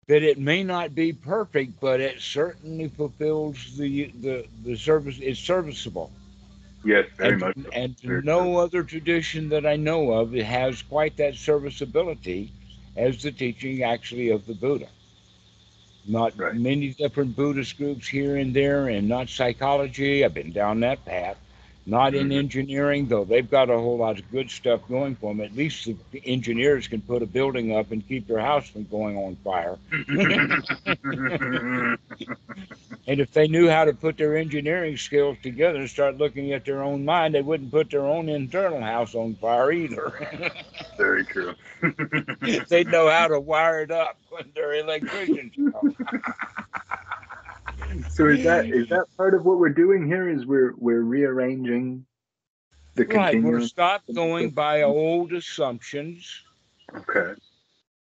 That 0.07 0.23
it 0.23 0.39
may 0.39 0.63
not 0.63 0.95
be 0.95 1.13
perfect, 1.13 1.79
but 1.79 1.99
it 2.01 2.21
certainly 2.21 2.89
fulfills 2.89 3.77
the 3.77 4.11
the 4.21 4.45
the 4.63 4.75
service. 4.77 5.19
It's 5.21 5.39
serviceable, 5.39 6.11
Yes, 6.83 7.07
very 7.17 7.33
and, 7.33 7.39
much. 7.39 7.55
so. 7.63 7.69
and 7.73 7.95
Very 8.05 8.21
no 8.23 8.57
other 8.57 8.83
tradition 8.83 9.49
that 9.49 9.65
I 9.65 9.75
know 9.75 10.11
of 10.13 10.33
has 10.33 10.81
quite 10.81 11.17
that 11.17 11.35
serviceability 11.35 12.51
as 12.95 13.21
the 13.21 13.31
teaching 13.31 13.83
actually 13.83 14.29
of 14.29 14.45
the 14.45 14.55
Buddha. 14.55 14.89
Not 16.09 16.37
Right. 16.37 16.55
many 16.55 16.95
different 16.95 17.37
Buddhist 17.37 17.77
groups 17.77 18.09
here 18.09 18.37
and 18.37 18.55
there, 18.55 18.89
and 18.89 19.07
not 19.09 19.29
psychology. 19.29 20.25
I've 20.25 20.35
been 20.35 20.53
down 20.53 20.81
that 20.81 21.05
path. 21.05 21.37
Not 21.89 22.13
in 22.15 22.29
Mhm. 22.29 22.31
engineering, 22.37 23.07
though 23.07 23.25
they've 23.25 23.49
got 23.49 23.69
a 23.69 23.77
whole 23.77 23.97
lot 23.97 24.19
of 24.19 24.31
good 24.31 24.49
stuff 24.51 24.81
going 24.87 25.15
for 25.15 25.33
them. 25.33 25.41
At 25.41 25.55
least 25.55 25.85
the 25.85 25.95
the 26.11 26.21
engineers 26.25 26.87
can 26.87 27.01
put 27.01 27.23
a 27.23 27.25
building 27.25 27.75
up 27.75 27.91
and 27.91 28.07
keep 28.07 28.27
their 28.27 28.39
house 28.39 28.69
from 28.69 28.85
going 28.85 29.17
on 29.17 29.35
fire. 29.43 29.77
And 33.07 33.19
if 33.19 33.31
they 33.31 33.47
knew 33.47 33.69
how 33.69 33.85
to 33.85 33.93
put 33.93 34.17
their 34.17 34.37
engineering 34.37 34.97
skills 34.97 35.37
together 35.41 35.79
and 35.79 35.89
start 35.89 36.17
looking 36.17 36.51
at 36.53 36.65
their 36.65 36.83
own 36.83 37.05
mind, 37.05 37.33
they 37.33 37.41
wouldn't 37.41 37.71
put 37.71 37.89
their 37.89 38.05
own 38.05 38.29
internal 38.29 38.81
house 38.81 39.15
on 39.15 39.35
fire 39.35 39.71
either. 39.71 40.51
very 40.97 41.25
true. 41.25 41.53
They'd 42.69 42.91
know 42.91 43.09
how 43.09 43.27
to 43.27 43.39
wire 43.39 43.81
it 43.81 43.91
up 43.91 44.17
when 44.29 44.51
they're 44.53 44.75
electricians. 44.75 45.53
So 48.09 48.27
is 48.27 48.43
that 48.43 48.65
is 48.69 48.87
that 48.89 49.05
part 49.17 49.33
of 49.33 49.45
what 49.45 49.59
we're 49.59 49.69
doing 49.69 50.05
here? 50.07 50.29
Is 50.29 50.45
we're 50.45 50.73
we're 50.77 51.01
rearranging 51.01 52.05
the 52.95 53.05
Right, 53.05 53.41
we're 53.41 53.61
stop 53.61 54.03
going 54.13 54.49
by 54.51 54.83
old 54.83 55.33
assumptions 55.33 56.43
Okay. 56.95 57.33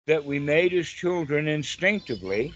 that 0.06 0.24
we 0.24 0.38
made 0.38 0.72
as 0.74 0.88
children 0.88 1.48
instinctively 1.48 2.52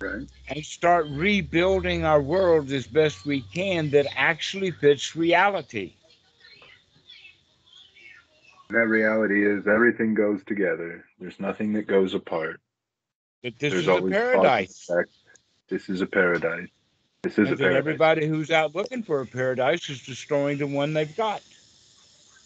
Right. 0.00 0.26
and 0.48 0.64
start 0.64 1.06
rebuilding 1.08 2.04
our 2.04 2.20
world 2.22 2.70
as 2.72 2.86
best 2.86 3.26
we 3.26 3.42
can 3.42 3.90
that 3.90 4.06
actually 4.16 4.70
fits 4.70 5.14
reality. 5.16 5.94
That 8.70 8.86
reality 8.86 9.44
is 9.44 9.66
everything 9.66 10.14
goes 10.14 10.44
together. 10.44 11.04
There's 11.18 11.40
nothing 11.40 11.72
that 11.74 11.86
goes 11.88 12.14
apart. 12.14 12.60
That 13.42 13.58
this 13.58 13.72
There's 13.72 13.82
is 13.82 13.88
a 13.88 14.02
paradise. 14.02 14.88
effect. 14.88 15.10
This 15.70 15.88
is 15.88 16.02
a 16.02 16.06
paradise. 16.06 16.68
This 17.22 17.38
is 17.38 17.50
a 17.50 17.50
And 17.50 17.58
that 17.58 17.60
paradise. 17.62 17.78
everybody 17.78 18.26
who's 18.26 18.50
out 18.50 18.74
looking 18.74 19.02
for 19.02 19.20
a 19.20 19.26
paradise 19.26 19.88
is 19.88 20.04
destroying 20.04 20.58
the 20.58 20.66
one 20.66 20.92
they've 20.94 21.16
got 21.16 21.42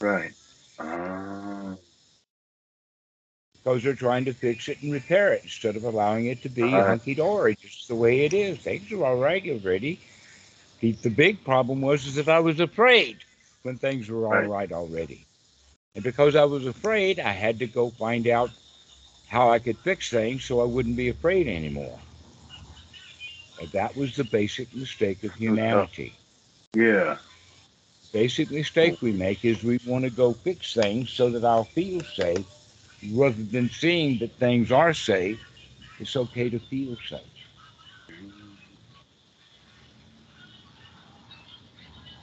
Right. 0.00 0.32
Ah. 0.78 1.76
because 3.54 3.82
they're 3.82 3.94
trying 3.94 4.24
to 4.26 4.32
fix 4.34 4.68
it 4.68 4.82
and 4.82 4.92
repair 4.92 5.32
it 5.32 5.42
instead 5.44 5.76
of 5.76 5.84
allowing 5.84 6.26
it 6.26 6.42
to 6.42 6.48
be 6.50 6.78
Uh-huh. 6.78 6.90
hunky 6.90 7.14
dory, 7.14 7.56
just 7.60 7.88
the 7.88 7.94
way 7.94 8.24
it 8.24 8.32
is. 8.34 8.58
Things 8.58 8.92
are 8.92 9.04
all 9.04 9.16
right 9.16 9.46
already. 9.48 9.98
The, 10.80 10.92
the 10.92 11.10
big 11.10 11.42
problem 11.44 11.80
was 11.80 12.06
is 12.06 12.16
that 12.16 12.28
I 12.28 12.40
was 12.40 12.60
afraid 12.60 13.18
when 13.62 13.78
things 13.78 14.10
were 14.10 14.26
all 14.26 14.42
Right. 14.42 14.48
right 14.48 14.72
already. 14.72 15.26
And 15.94 16.04
because 16.04 16.36
I 16.36 16.44
was 16.44 16.66
afraid, 16.66 17.20
I 17.20 17.32
had 17.32 17.58
to 17.60 17.66
go 17.66 17.90
find 17.90 18.26
out 18.28 18.50
how 19.28 19.50
I 19.50 19.58
could 19.58 19.78
fix 19.78 20.10
things 20.10 20.44
so 20.44 20.60
I 20.60 20.64
wouldn't 20.64 20.96
be 20.96 21.08
afraid 21.08 21.48
anymore. 21.48 21.98
That 23.72 23.96
was 23.96 24.16
the 24.16 24.24
basic 24.24 24.74
mistake 24.74 25.22
of 25.24 25.34
humanity. 25.34 26.14
Yeah. 26.74 27.18
Basic 28.12 28.50
mistake 28.50 29.00
we 29.00 29.12
make 29.12 29.44
is 29.44 29.62
we 29.64 29.78
want 29.86 30.04
to 30.04 30.10
go 30.10 30.32
fix 30.32 30.74
things 30.74 31.10
so 31.10 31.30
that 31.30 31.44
I'll 31.44 31.64
feel 31.64 32.00
safe 32.02 32.46
rather 33.12 33.42
than 33.42 33.70
seeing 33.70 34.18
that 34.18 34.32
things 34.38 34.70
are 34.72 34.94
safe. 34.94 35.40
It's 35.98 36.16
okay 36.16 36.50
to 36.50 36.58
feel 36.58 36.96
safe. 37.08 37.20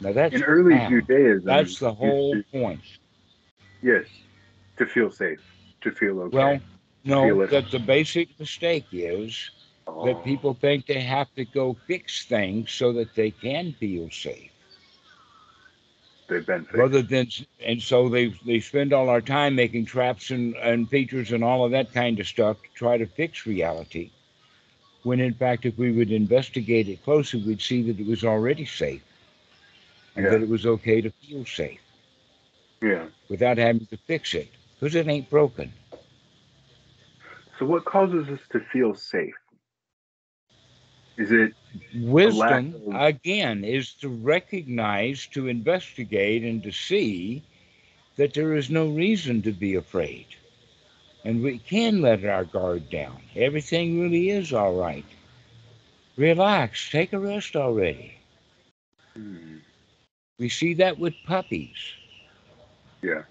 Now 0.01 0.13
that's 0.13 0.35
In 0.35 0.43
early 0.43 0.77
how. 0.77 0.89
Judaism, 0.89 1.45
that's 1.45 1.79
the 1.79 1.93
whole 1.93 2.41
point. 2.51 2.81
Yes. 3.81 4.05
To 4.77 4.85
feel 4.85 5.11
safe. 5.11 5.39
To 5.81 5.91
feel 5.91 6.19
okay. 6.21 6.37
Well, 6.37 6.59
no, 7.03 7.45
that 7.47 7.71
the 7.71 7.79
basic 7.79 8.39
mistake 8.39 8.85
is 8.91 9.49
that 9.99 10.21
oh. 10.21 10.23
people 10.23 10.53
think 10.53 10.85
they 10.85 11.01
have 11.01 11.33
to 11.35 11.45
go 11.45 11.73
fix 11.87 12.25
things 12.25 12.71
so 12.71 12.93
that 12.93 13.15
they 13.15 13.31
can 13.31 13.73
feel 13.73 14.09
safe. 14.09 14.51
they've 16.29 16.45
been 16.45 16.65
fixed. 16.65 16.77
rather 16.77 17.01
than 17.01 17.27
and 17.65 17.81
so 17.81 18.09
they 18.09 18.27
they 18.45 18.59
spend 18.59 18.93
all 18.93 19.09
our 19.09 19.21
time 19.21 19.55
making 19.55 19.85
traps 19.85 20.31
and, 20.31 20.55
and 20.55 20.89
features 20.89 21.31
and 21.31 21.43
all 21.43 21.65
of 21.65 21.71
that 21.71 21.91
kind 21.93 22.19
of 22.19 22.27
stuff 22.27 22.57
to 22.63 22.69
try 22.75 22.97
to 22.97 23.05
fix 23.05 23.45
reality 23.45 24.09
when 25.03 25.19
in 25.19 25.33
fact 25.33 25.65
if 25.65 25.77
we 25.77 25.91
would 25.91 26.11
investigate 26.11 26.87
it 26.87 27.03
closer 27.03 27.37
we'd 27.39 27.61
see 27.61 27.81
that 27.83 27.99
it 27.99 28.07
was 28.07 28.23
already 28.23 28.65
safe 28.65 29.03
and 30.15 30.27
Yeah. 30.27 30.31
that 30.31 30.41
it 30.41 30.49
was 30.49 30.65
okay 30.65 31.01
to 31.01 31.11
feel 31.21 31.45
safe 31.45 31.81
Yeah. 32.81 33.07
without 33.29 33.57
having 33.57 33.85
to 33.87 33.97
fix 33.97 34.33
it 34.33 34.49
because 34.79 34.95
it 34.95 35.07
ain't 35.07 35.29
broken 35.29 35.71
So 37.59 37.65
what 37.65 37.85
causes 37.85 38.27
us 38.29 38.39
to 38.51 38.59
feel 38.71 38.95
safe? 38.95 39.35
Is 41.21 41.31
it 41.31 41.53
wisdom 41.93 42.75
of- 42.87 43.01
again 43.11 43.63
is 43.63 43.93
to 43.93 44.09
recognize 44.09 45.27
to 45.27 45.47
investigate 45.47 46.43
and 46.43 46.63
to 46.63 46.71
see 46.71 47.43
that 48.17 48.33
there 48.33 48.55
is 48.55 48.69
no 48.69 48.87
reason 48.89 49.41
to 49.43 49.51
be 49.51 49.75
afraid. 49.75 50.25
And 51.23 51.43
we 51.43 51.59
can 51.59 52.01
let 52.01 52.25
our 52.25 52.45
guard 52.45 52.89
down. 52.89 53.21
Everything 53.35 54.01
really 54.01 54.29
is 54.29 54.53
all 54.53 54.73
right. 54.73 55.05
Relax. 56.17 56.89
Take 56.89 57.13
a 57.13 57.19
rest 57.19 57.55
already. 57.55 58.13
Hmm, 59.15 59.57
we 60.39 60.49
see 60.49 60.73
that 60.75 60.97
with 60.97 61.13
puppies. 61.25 61.77
Yeah. 63.01 63.23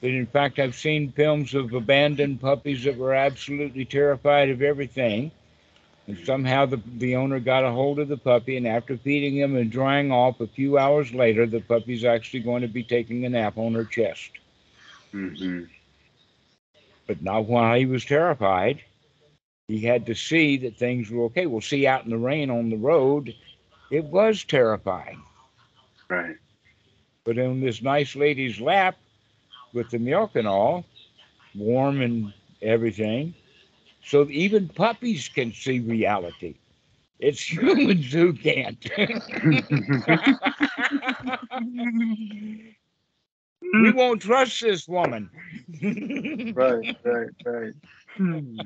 But 0.00 0.10
in 0.10 0.26
fact, 0.26 0.58
I've 0.58 0.74
seen 0.76 1.12
films 1.12 1.54
of 1.54 1.72
abandoned 1.72 2.40
puppies 2.40 2.84
that 2.84 2.98
were 2.98 3.14
absolutely 3.14 3.86
terrified 3.86 4.50
of 4.50 4.62
everything. 4.62 5.32
And 6.06 6.18
somehow 6.24 6.66
the, 6.66 6.80
the 6.98 7.16
owner 7.16 7.40
got 7.40 7.64
a 7.64 7.70
hold 7.70 7.98
of 7.98 8.08
the 8.08 8.16
puppy, 8.16 8.56
and 8.56 8.66
after 8.66 8.96
feeding 8.96 9.36
him 9.36 9.56
and 9.56 9.70
drying 9.70 10.12
off, 10.12 10.40
a 10.40 10.46
few 10.46 10.78
hours 10.78 11.12
later, 11.12 11.46
the 11.46 11.60
puppy's 11.60 12.04
actually 12.04 12.40
going 12.40 12.62
to 12.62 12.68
be 12.68 12.84
taking 12.84 13.24
a 13.24 13.28
nap 13.28 13.58
on 13.58 13.74
her 13.74 13.84
chest. 13.84 14.30
hmm 15.10 15.64
But 17.06 17.22
not 17.22 17.46
while 17.46 17.76
he 17.76 17.86
was 17.86 18.04
terrified. 18.04 18.82
He 19.68 19.80
had 19.80 20.06
to 20.06 20.14
see 20.14 20.56
that 20.58 20.76
things 20.76 21.10
were 21.10 21.24
okay. 21.24 21.46
Well, 21.46 21.60
see, 21.60 21.86
out 21.86 22.04
in 22.04 22.10
the 22.10 22.18
rain 22.18 22.50
on 22.50 22.70
the 22.70 22.76
road, 22.76 23.34
it 23.90 24.04
was 24.04 24.44
terrifying. 24.44 25.20
Right. 26.08 26.36
But 27.24 27.38
on 27.38 27.60
this 27.60 27.82
nice 27.82 28.14
lady's 28.14 28.60
lap 28.60 28.96
with 29.72 29.90
the 29.90 29.98
milk 29.98 30.36
and 30.36 30.46
all, 30.46 30.84
warm 31.56 32.00
and 32.00 32.32
everything, 32.62 33.34
so 34.06 34.28
even 34.30 34.70
puppies 34.70 35.28
can 35.28 35.52
see 35.52 35.80
reality. 35.80 36.54
It's 37.20 37.42
humans 37.52 38.12
who 38.12 38.34
can't. 38.34 38.84
we 43.72 43.90
won't 43.92 44.22
trust 44.22 44.62
this 44.62 44.88
woman. 44.88 45.30
right, 46.54 46.86
right, 47.04 47.28
right. 47.44 47.74
Hmm. 48.16 48.64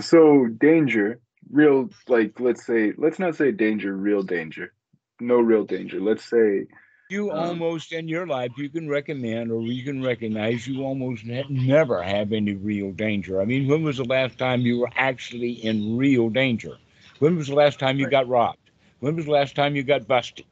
So 0.00 0.46
danger, 0.46 1.20
real 1.50 1.90
like 2.08 2.38
let's 2.40 2.66
say 2.66 2.92
let's 2.98 3.18
not 3.18 3.36
say 3.36 3.52
danger, 3.52 3.96
real 3.96 4.22
danger. 4.22 4.72
No 5.20 5.40
real 5.40 5.64
danger. 5.64 6.00
Let's 6.00 6.24
say 6.24 6.66
You 7.08 7.30
Um, 7.30 7.64
almost 7.64 7.92
in 7.92 8.08
your 8.08 8.26
life, 8.26 8.56
you 8.58 8.68
can 8.68 8.88
recommend 8.88 9.50
or 9.52 9.62
you 9.62 9.84
can 9.84 10.02
recognize 10.02 10.66
you 10.66 10.82
almost 10.82 11.24
ne- 11.24 11.44
never 11.48 12.02
have 12.02 12.32
any 12.32 12.54
real 12.54 12.92
danger. 12.92 13.40
I 13.40 13.44
mean, 13.44 13.66
when 13.68 13.82
was 13.82 13.98
the 13.98 14.04
last 14.04 14.38
time 14.38 14.62
you 14.62 14.78
were 14.80 14.90
actually 14.94 15.52
in 15.52 15.96
real 15.96 16.28
danger? 16.30 16.78
When 17.18 17.36
was 17.36 17.48
the 17.48 17.54
last 17.54 17.78
time 17.78 17.98
you 17.98 18.06
got 18.06 18.28
robbed? 18.28 18.70
When 19.00 19.16
was 19.16 19.26
the 19.26 19.32
last 19.32 19.54
time 19.56 19.76
you 19.76 19.82
got 19.84 20.06
busted? 20.08 20.46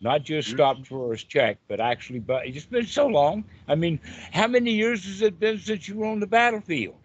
Not 0.00 0.22
just 0.24 0.48
Mhm. 0.48 0.50
stopped 0.50 0.86
for 0.86 1.12
a 1.12 1.16
check, 1.16 1.58
but 1.68 1.80
actually, 1.80 2.20
but 2.20 2.46
it's 2.46 2.66
been 2.66 2.86
so 2.86 3.06
long. 3.06 3.44
I 3.68 3.74
mean, 3.74 4.00
how 4.32 4.46
many 4.48 4.72
years 4.72 5.04
has 5.06 5.22
it 5.22 5.38
been 5.40 5.58
since 5.58 5.88
you 5.88 5.96
were 5.98 6.06
on 6.06 6.20
the 6.20 6.26
battlefield? 6.26 6.96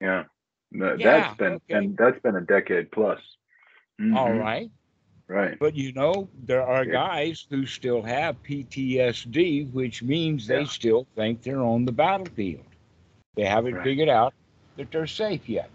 yeah. 0.00 0.24
No, 0.72 0.96
Yeah, 0.96 1.26
that's 1.26 1.34
been 1.38 1.60
okay. 1.68 1.90
and 1.90 1.96
that's 1.96 2.20
been 2.20 2.36
a 2.36 2.40
decade 2.42 2.90
plus. 2.92 3.20
All 4.10 4.32
Mhm. 4.32 4.36
right. 4.36 4.70
Right. 5.28 5.58
But 5.58 5.74
you 5.74 5.92
know, 5.92 6.28
there 6.44 6.62
are 6.66 6.84
Yeah. 6.84 6.92
guys 6.92 7.46
who 7.50 7.66
still 7.66 8.02
have 8.02 8.42
PTSD, 8.42 9.64
which 9.72 10.02
means 10.02 10.46
they 10.46 10.60
Yeah. 10.60 10.66
still 10.66 11.04
think 11.14 11.42
they're 11.42 11.60
on 11.62 11.84
the 11.84 11.92
battlefield. 11.92 12.64
They 13.36 13.44
haven't 13.44 13.74
Right. 13.74 13.84
figured 13.84 14.08
out 14.08 14.34
that 14.76 14.90
they're 14.90 15.06
safe 15.06 15.48
yet. 15.48 15.70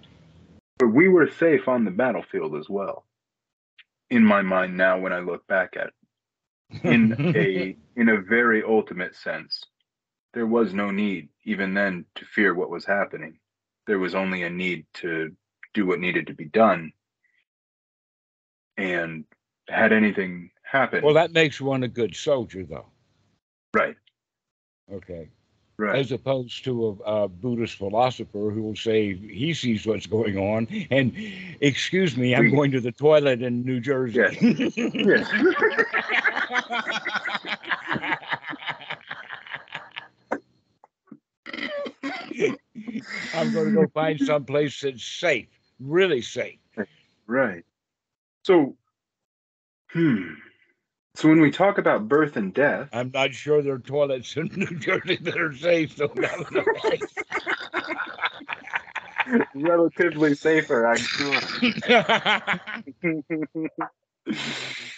But 0.79 0.87
we 0.89 1.07
were 1.07 1.29
safe 1.29 1.67
on 1.67 1.85
the 1.85 1.91
battlefield 1.91 2.55
as 2.55 2.67
well. 2.69 3.05
In 4.09 4.25
my 4.25 4.41
mind 4.41 4.75
now 4.75 4.99
when 4.99 5.13
I 5.13 5.19
look 5.19 5.45
back 5.47 5.77
at 5.77 5.87
it. 5.87 5.93
in 6.83 7.13
a 7.35 7.77
in 7.95 8.09
a 8.09 8.17
very 8.21 8.63
ultimate 8.63 9.15
sense 9.15 9.63
there 10.33 10.47
was 10.47 10.73
no 10.73 10.89
need 10.89 11.29
even 11.43 11.75
then 11.75 12.03
to 12.15 12.25
fear 12.25 12.53
what 12.55 12.71
was 12.71 12.83
happening 12.83 13.39
there 13.85 13.99
was 13.99 14.15
only 14.15 14.41
a 14.41 14.49
need 14.49 14.87
to 14.93 15.35
do 15.75 15.85
what 15.85 15.99
needed 15.99 16.25
to 16.27 16.33
be 16.33 16.45
done 16.45 16.91
and 18.77 19.23
had 19.69 19.91
anything 19.93 20.49
happened 20.63 21.03
well, 21.03 21.13
that 21.13 21.31
makes 21.31 21.61
one 21.61 21.83
a 21.83 21.87
good 21.87 22.15
soldier, 22.15 22.63
though. 22.63 22.87
right 23.73 23.95
Okay. 24.91 25.29
right 25.77 25.97
As 25.97 26.11
opposed 26.11 26.63
to 26.65 26.99
a, 27.05 27.23
a 27.23 27.27
Buddhist 27.27 27.77
philosopher 27.77 28.49
who 28.51 28.61
will 28.63 28.75
say 28.75 29.13
he 29.15 29.53
sees 29.53 29.85
what's 29.85 30.05
going 30.05 30.37
on 30.37 30.67
and, 30.91 31.13
excuse 31.61 32.17
me, 32.17 32.35
I'm 32.35 32.51
going 32.51 32.71
to 32.71 32.81
the 32.81 32.91
toilet 32.91 33.41
in 33.41 33.63
New 33.63 33.79
Jersey. 33.79 34.19
yes 34.93 35.29
I'm 43.33 43.53
going 43.53 43.67
to 43.67 43.71
go 43.71 43.87
find 43.93 44.19
someplace 44.19 44.81
that's 44.81 45.03
safe, 45.03 45.47
really 45.79 46.21
safe. 46.21 46.59
right 47.27 47.63
so 48.43 48.75
hmm 49.93 50.33
so 51.15 51.29
when 51.29 51.41
we 51.41 51.51
talk 51.51 51.77
about 51.77 52.07
birth 52.07 52.37
and 52.37 52.53
death 52.53 52.89
I'm 52.91 53.11
not 53.13 53.33
sure 53.33 53.61
there 53.61 53.75
are 53.75 53.79
toilets 53.79 54.35
in 54.35 54.49
New 54.55 54.79
Jersey 54.79 55.17
that 55.21 55.37
are 55.37 55.55
safe, 55.55 55.95
so 55.95 56.11
relatively 59.55 60.35
safer 60.35 60.85
i'm 60.87 60.97
sure 60.97 61.33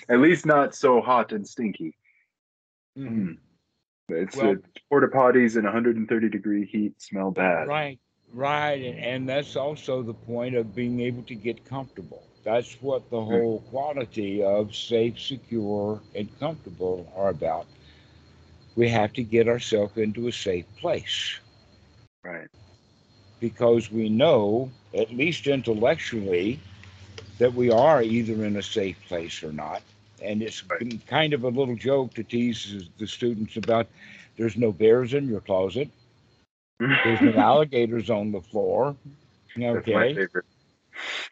at 0.10 0.20
least 0.20 0.46
not 0.46 0.76
so 0.76 1.02
hot 1.02 1.32
and 1.32 1.48
stinky 1.48 1.96
Mhm. 2.98 3.38
It's 4.08 4.38
Well- 4.38 4.56
porta 4.90 5.08
potties 5.08 5.58
in 5.58 5.66
130 5.66 6.30
degree 6.30 6.66
heat 6.66 7.02
smell 7.02 7.32
bad. 7.32 7.68
Right, 7.68 8.00
right, 8.34 8.82
and, 8.82 9.00
and 9.00 9.30
that's 9.30 9.56
also 9.56 10.02
the 10.02 10.14
point 10.14 10.56
of 10.56 10.76
being 10.76 11.02
able 11.02 11.24
to 11.24 11.36
get 11.36 11.66
comfortable. 11.66 12.24
That's 12.46 12.82
what 12.82 13.10
the 13.12 13.22
hmm. 13.30 13.36
whole 13.36 13.60
quality 13.72 14.42
of 14.42 14.74
safe, 14.76 15.20
secure, 15.20 16.02
and 16.16 16.30
comfortable 16.40 17.12
are 17.18 17.30
about. 17.30 17.68
We 18.78 18.90
have 18.90 19.14
to 19.14 19.24
get 19.24 19.50
ourselves 19.50 19.98
into 19.98 20.28
a 20.28 20.32
safe 20.32 20.66
place 20.78 21.40
Right. 22.24 22.50
because 23.40 23.92
we 23.92 24.10
know, 24.10 24.72
at 24.94 25.12
least 25.12 25.48
intellectually, 25.48 26.60
that 27.40 27.54
we 27.54 27.70
are 27.72 28.02
either 28.02 28.44
in 28.46 28.56
a 28.58 28.64
safe 28.64 28.98
place 29.08 29.44
or 29.44 29.52
not. 29.52 29.82
And 30.22 30.42
it's 30.42 30.62
Right. 30.70 30.80
been 30.80 31.00
kind 31.08 31.34
of 31.34 31.44
a 31.44 31.50
little 31.50 31.76
joke 31.76 32.14
to 32.16 32.24
tease 32.24 32.90
the 32.98 33.08
students 33.08 33.58
about 33.58 33.88
there's 34.38 34.58
no 34.58 34.72
bears 34.72 35.14
in 35.14 35.28
your 35.28 35.42
closet, 35.42 35.90
there's 37.04 37.22
no 37.22 37.38
alligators 37.38 38.10
on 38.10 38.32
the 38.32 38.42
floor. 38.42 38.96
That's 39.72 39.92
my 39.92 40.06
Okay. 40.06 40.16
favorite. 40.16 40.46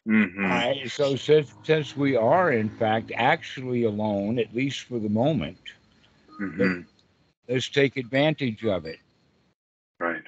Hmm 0.05 0.45
I, 0.45 0.84
so 0.88 1.16
since, 1.16 1.53
since 1.64 1.95
we 1.95 2.16
are 2.16 2.51
in 2.51 2.70
fact 2.70 3.11
actually 3.16 3.84
alone, 3.84 4.39
at 4.39 4.53
least 4.53 4.82
for 4.82 4.99
the 4.99 5.09
moment, 5.09 5.57
hmm 6.38 6.82
let's 7.47 7.70
take 7.70 7.97
advantage 7.97 8.66
of 8.66 8.86
it. 8.86 8.99
Right. 9.99 10.24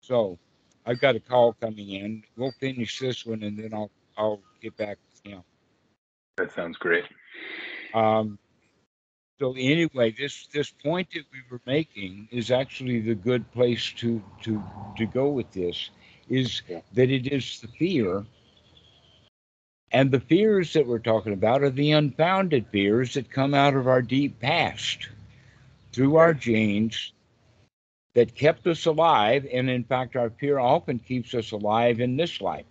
So 0.00 0.38
I've 0.86 1.00
got 1.00 1.16
a 1.16 1.20
call 1.20 1.54
coming 1.54 1.90
in. 1.90 2.22
We'll 2.36 2.52
finish 2.52 2.98
this 2.98 3.24
one 3.24 3.42
and 3.42 3.58
then 3.58 3.72
I'll 3.72 3.90
I'll 4.16 4.40
get 4.60 4.76
back 4.76 4.98
to 5.24 5.30
him. 5.30 5.42
That 6.36 6.52
sounds 6.52 6.76
great. 6.76 7.04
Um, 7.94 8.38
so 9.40 9.54
anyway, 9.56 10.10
this 10.12 10.46
this 10.48 10.70
point 10.70 11.08
that 11.14 11.24
we 11.32 11.40
were 11.50 11.60
making 11.66 12.28
is 12.30 12.50
actually 12.50 13.00
the 13.00 13.14
good 13.14 13.50
place 13.52 13.92
to 13.98 14.22
to 14.42 14.62
to 14.96 15.06
go 15.06 15.28
with 15.28 15.52
this 15.52 15.90
is 16.28 16.62
Yeah. 16.68 16.80
that 16.94 17.10
it 17.10 17.26
is 17.26 17.60
the 17.60 17.68
fear. 17.68 18.26
And 19.92 20.10
the 20.10 20.20
fears 20.20 20.72
that 20.74 20.86
we're 20.86 20.98
talking 20.98 21.32
about 21.32 21.62
are 21.62 21.70
the 21.70 21.92
unfounded 21.92 22.66
fears 22.68 23.14
that 23.14 23.30
come 23.30 23.54
out 23.54 23.74
of 23.74 23.86
our 23.86 24.02
deep 24.02 24.40
past 24.40 25.08
through 25.92 26.16
our 26.16 26.34
genes 26.34 27.12
that 28.14 28.34
kept 28.34 28.66
us 28.66 28.86
alive. 28.86 29.46
And 29.52 29.70
in 29.70 29.84
fact 29.84 30.16
our 30.16 30.30
fear 30.30 30.58
often 30.58 30.98
keeps 31.00 31.34
us 31.34 31.52
alive 31.52 32.00
in 32.00 32.16
this 32.16 32.40
life 32.40 32.66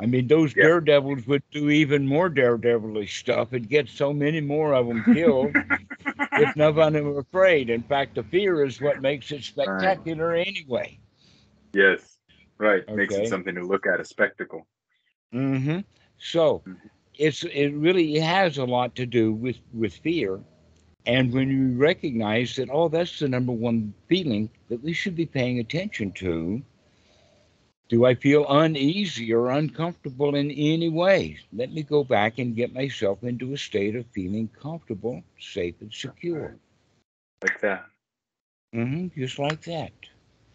i 0.00 0.06
mean 0.06 0.26
those 0.28 0.54
Yeah. 0.54 0.66
daredevils 0.66 1.26
would 1.26 1.42
do 1.50 1.68
even 1.70 2.06
more 2.06 2.28
daredevilish 2.30 3.18
stuff 3.18 3.52
and 3.52 3.68
get 3.68 3.88
so 3.88 4.12
many 4.12 4.40
more 4.40 4.74
of 4.74 4.86
them 4.86 5.04
killed 5.04 5.56
if 6.34 6.54
none 6.56 6.76
of 6.78 6.92
them 6.92 7.04
were 7.04 7.20
afraid 7.20 7.68
in 7.70 7.82
fact 7.82 8.14
the 8.14 8.22
fear 8.24 8.64
is 8.64 8.80
what 8.80 9.00
makes 9.00 9.30
it 9.30 9.42
spectacular 9.44 10.32
anyway 10.34 10.98
Yes. 11.72 12.18
Right. 12.58 12.84
Makes 12.94 13.18
it 13.18 13.26
something 13.26 13.54
to 13.54 13.62
look 13.66 13.86
at, 13.86 14.00
a 14.00 14.04
spectacle. 14.04 14.66
Mm-hmm. 15.34 15.80
So 16.18 16.62
Mhm. 16.66 16.90
it's 17.18 17.44
it 17.44 17.68
really 17.74 18.14
has 18.18 18.58
a 18.58 18.64
lot 18.64 18.94
to 18.96 19.06
do 19.06 19.32
with 19.32 19.58
with 19.72 19.94
fear, 19.94 20.40
and 21.06 21.32
when 21.32 21.48
you 21.50 21.76
recognize 21.76 22.56
that 22.56 22.68
oh 22.70 22.88
that's 22.88 23.18
the 23.18 23.28
number 23.28 23.52
one 23.52 23.94
feeling 24.08 24.50
that 24.68 24.82
we 24.82 24.92
should 24.92 25.14
be 25.16 25.26
paying 25.26 25.58
attention 25.58 26.12
to. 26.12 26.62
Do 27.88 28.04
I 28.04 28.14
feel 28.14 28.44
uneasy 28.48 29.32
or 29.32 29.50
uncomfortable 29.50 30.34
in 30.34 30.50
any 30.50 30.88
way? 30.90 31.38
Let 31.52 31.72
me 31.72 31.82
go 31.82 32.04
back 32.04 32.38
and 32.38 32.54
get 32.54 32.74
myself 32.74 33.24
into 33.24 33.54
a 33.54 33.56
state 33.58 33.96
of 33.96 34.04
feeling 34.08 34.48
comfortable, 34.60 35.22
safe, 35.40 35.74
and 35.80 35.92
secure. 35.92 36.56
Like 37.42 37.60
that. 37.60 37.86
Mm-hmm, 38.74 39.18
just 39.20 39.38
like 39.38 39.62
that. 39.62 39.92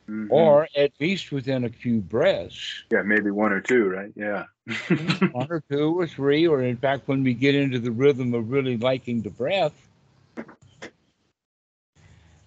Mhm. 0.09 0.27
or 0.29 0.67
at 0.75 0.91
least 0.99 1.31
within 1.31 1.63
a 1.63 1.69
few 1.69 2.01
breaths, 2.01 2.83
yeah, 2.91 3.03
maybe 3.03 3.31
one 3.31 3.53
or 3.53 3.61
two, 3.61 3.87
right? 3.87 4.11
Yeah. 4.17 4.43
one 5.31 5.47
or 5.49 5.63
two 5.71 5.97
or 5.97 6.05
three, 6.07 6.45
or 6.45 6.61
in 6.61 6.75
fact, 6.75 7.07
when 7.07 7.23
we 7.23 7.33
get 7.33 7.55
into 7.55 7.79
the 7.79 7.89
rhythm 7.89 8.33
of 8.33 8.51
really 8.51 8.75
liking 8.75 9.21
the 9.21 9.29
breath, 9.29 9.71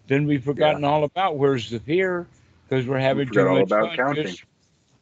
then 0.06 0.26
we've 0.26 0.44
forgotten 0.44 0.84
all 0.84 1.04
about 1.04 1.38
where's 1.38 1.70
the 1.70 1.80
fear 1.80 2.26
because 2.68 2.86
we're 2.86 2.98
having 2.98 3.26
forgot 3.28 3.42
too 3.44 3.48
all 3.48 3.54
much 3.60 3.66
about 3.68 3.86
fun 3.88 3.96
counting. 3.96 4.26
just- 4.26 4.44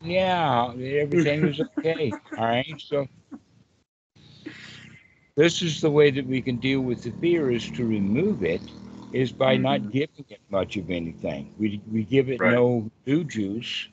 yeah, 0.05 0.73
everything 0.77 1.47
is 1.47 1.61
okay. 1.81 2.17
all 2.37 2.47
right, 2.47 2.77
so 2.79 3.07
this 5.37 5.63
is 5.63 5.81
the 5.81 5.91
way 5.91 6.11
that 6.11 6.27
we 6.27 6.41
can 6.43 6.57
deal 6.57 6.81
with 6.81 7.03
the 7.03 7.11
fear 7.13 7.51
is 7.51 7.71
to 7.71 7.87
remove 7.87 8.43
it 8.43 8.63
is 9.13 9.33
by 9.33 9.57
not 9.57 9.81
Mhm. 9.81 9.93
giving 9.93 10.25
it 10.29 10.41
much 10.51 10.77
of 10.77 10.91
anything. 10.91 11.53
We 11.59 11.81
we 11.93 12.05
give 12.05 12.31
it 12.31 12.43
Right. 12.43 12.59
no 12.59 12.91
new 13.07 13.25
juice, 13.25 13.89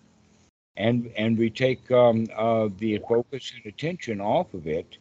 and 0.78 1.12
and 1.18 1.38
we 1.38 1.49
take 1.49 1.89
um, 1.91 2.28
uh, 2.36 2.70
the 2.78 2.99
focus 3.07 3.53
and 3.55 3.66
attention 3.66 4.22
off 4.22 4.53
of 4.53 4.68
it, 4.68 4.97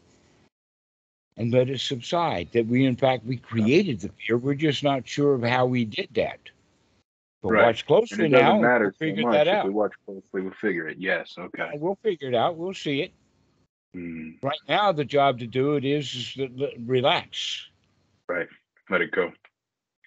and 1.37 1.53
let 1.53 1.69
it 1.71 1.81
subside. 1.81 2.49
That 2.53 2.67
we 2.67 2.85
in 2.87 2.97
fact 2.97 3.25
we 3.27 3.37
created 3.37 4.01
the 4.01 4.11
fear. 4.11 4.39
We're 4.39 4.55
just 4.55 4.83
not 4.85 5.07
sure 5.09 5.35
of 5.35 5.43
how 5.43 5.67
we 5.67 5.85
did 5.85 6.09
that. 6.15 6.51
But 7.43 7.51
Right. 7.53 7.65
watch 7.67 7.81
And 7.81 7.87
closely 7.87 8.27
it 8.27 8.29
doesn't 8.31 8.47
now. 8.47 8.61
matter 8.61 8.85
We'll 8.87 8.93
so 8.93 8.99
figure 8.99 9.23
much. 9.23 9.33
that 9.33 9.47
If 9.49 9.65
we 9.65 9.71
watch 9.71 9.93
closely, 10.05 10.43
we'll 10.43 10.51
figure 10.53 10.89
it. 10.89 10.99
Yes. 10.99 11.35
Okay. 11.39 11.71
We'll 11.75 11.99
figure 12.03 12.29
it 12.29 12.35
out. 12.35 12.57
We'll 12.57 12.75
see 12.75 13.03
it. 13.03 13.13
Mm, 13.97 14.43
Right 14.43 14.59
now, 14.69 14.93
the 14.93 15.05
job 15.05 15.39
to 15.41 15.47
do 15.47 15.75
it 15.77 15.85
is, 15.85 16.15
is 16.15 16.33
to 16.35 16.71
relax. 16.87 17.69
let 18.29 19.01
it 19.01 19.11
go. 19.13 19.33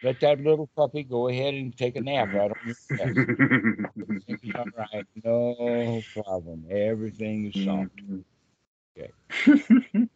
Let 0.03 0.19
that 0.19 0.41
little 0.41 0.67
puppy 0.75 1.03
go 1.03 1.29
ahead 1.29 1.53
and 1.53 1.75
take 1.75 1.95
a 1.95 2.01
nap 2.01 2.33
right 2.33 2.51
on 2.51 2.57
your 2.65 2.75
chest. 2.97 3.17
All 4.55 4.65
right. 4.77 5.05
No 5.23 6.01
problem. 6.13 6.65
Everything 6.69 7.45
is 7.53 7.63
soft. 7.63 7.95
Mhm. 7.97 8.23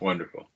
Wonderful. 0.00 0.48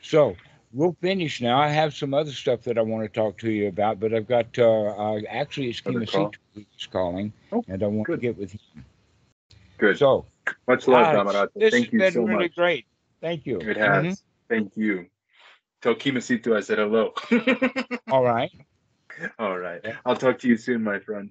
So 0.00 0.36
we'll 0.72 0.96
finish 1.00 1.40
now. 1.40 1.60
I 1.60 1.68
have 1.68 1.94
some 1.94 2.14
other 2.14 2.30
stuff 2.32 2.62
that 2.62 2.78
I 2.78 2.82
want 2.82 3.04
to 3.04 3.08
talk 3.08 3.38
to 3.38 3.50
you 3.50 3.68
about, 3.68 4.00
but 4.00 4.14
I've 4.14 4.26
got 4.28 4.58
uh, 4.58 4.64
uh 4.64 5.20
actually 5.28 5.68
it's? 5.70 5.80
Kimasito 5.80 6.34
who's 6.54 6.88
calling, 6.90 7.32
Oh, 7.52 7.64
and 7.68 7.82
I 7.82 7.86
want 7.86 8.08
to 8.08 8.16
get 8.16 8.36
with 8.38 8.52
him. 8.52 8.84
Good. 9.78 9.98
So 9.98 10.26
Much 10.66 10.86
love, 10.88 11.06
Alex, 11.06 11.32
Dhammarato. 11.32 11.48
this 11.54 11.72
Thank 11.72 11.86
has 11.86 11.92
you 11.92 11.98
been 11.98 12.12
so 12.12 12.22
really 12.22 12.44
much. 12.44 12.54
great. 12.56 12.86
Thank 13.20 13.46
you. 13.46 13.60
It 13.60 13.76
has. 13.76 14.04
Mhm. 14.04 14.22
Thank 14.48 14.76
you. 14.76 15.06
Tell 15.80 15.94
Kimasito 15.94 16.56
I 16.56 16.60
said 16.60 16.78
hello. 16.78 17.12
All 18.10 18.22
right. 18.22 18.52
All 19.38 19.58
right. 19.58 19.80
I'll 20.06 20.16
talk 20.16 20.38
to 20.40 20.48
you 20.48 20.56
soon, 20.56 20.82
my 20.82 21.00
friend. 21.00 21.30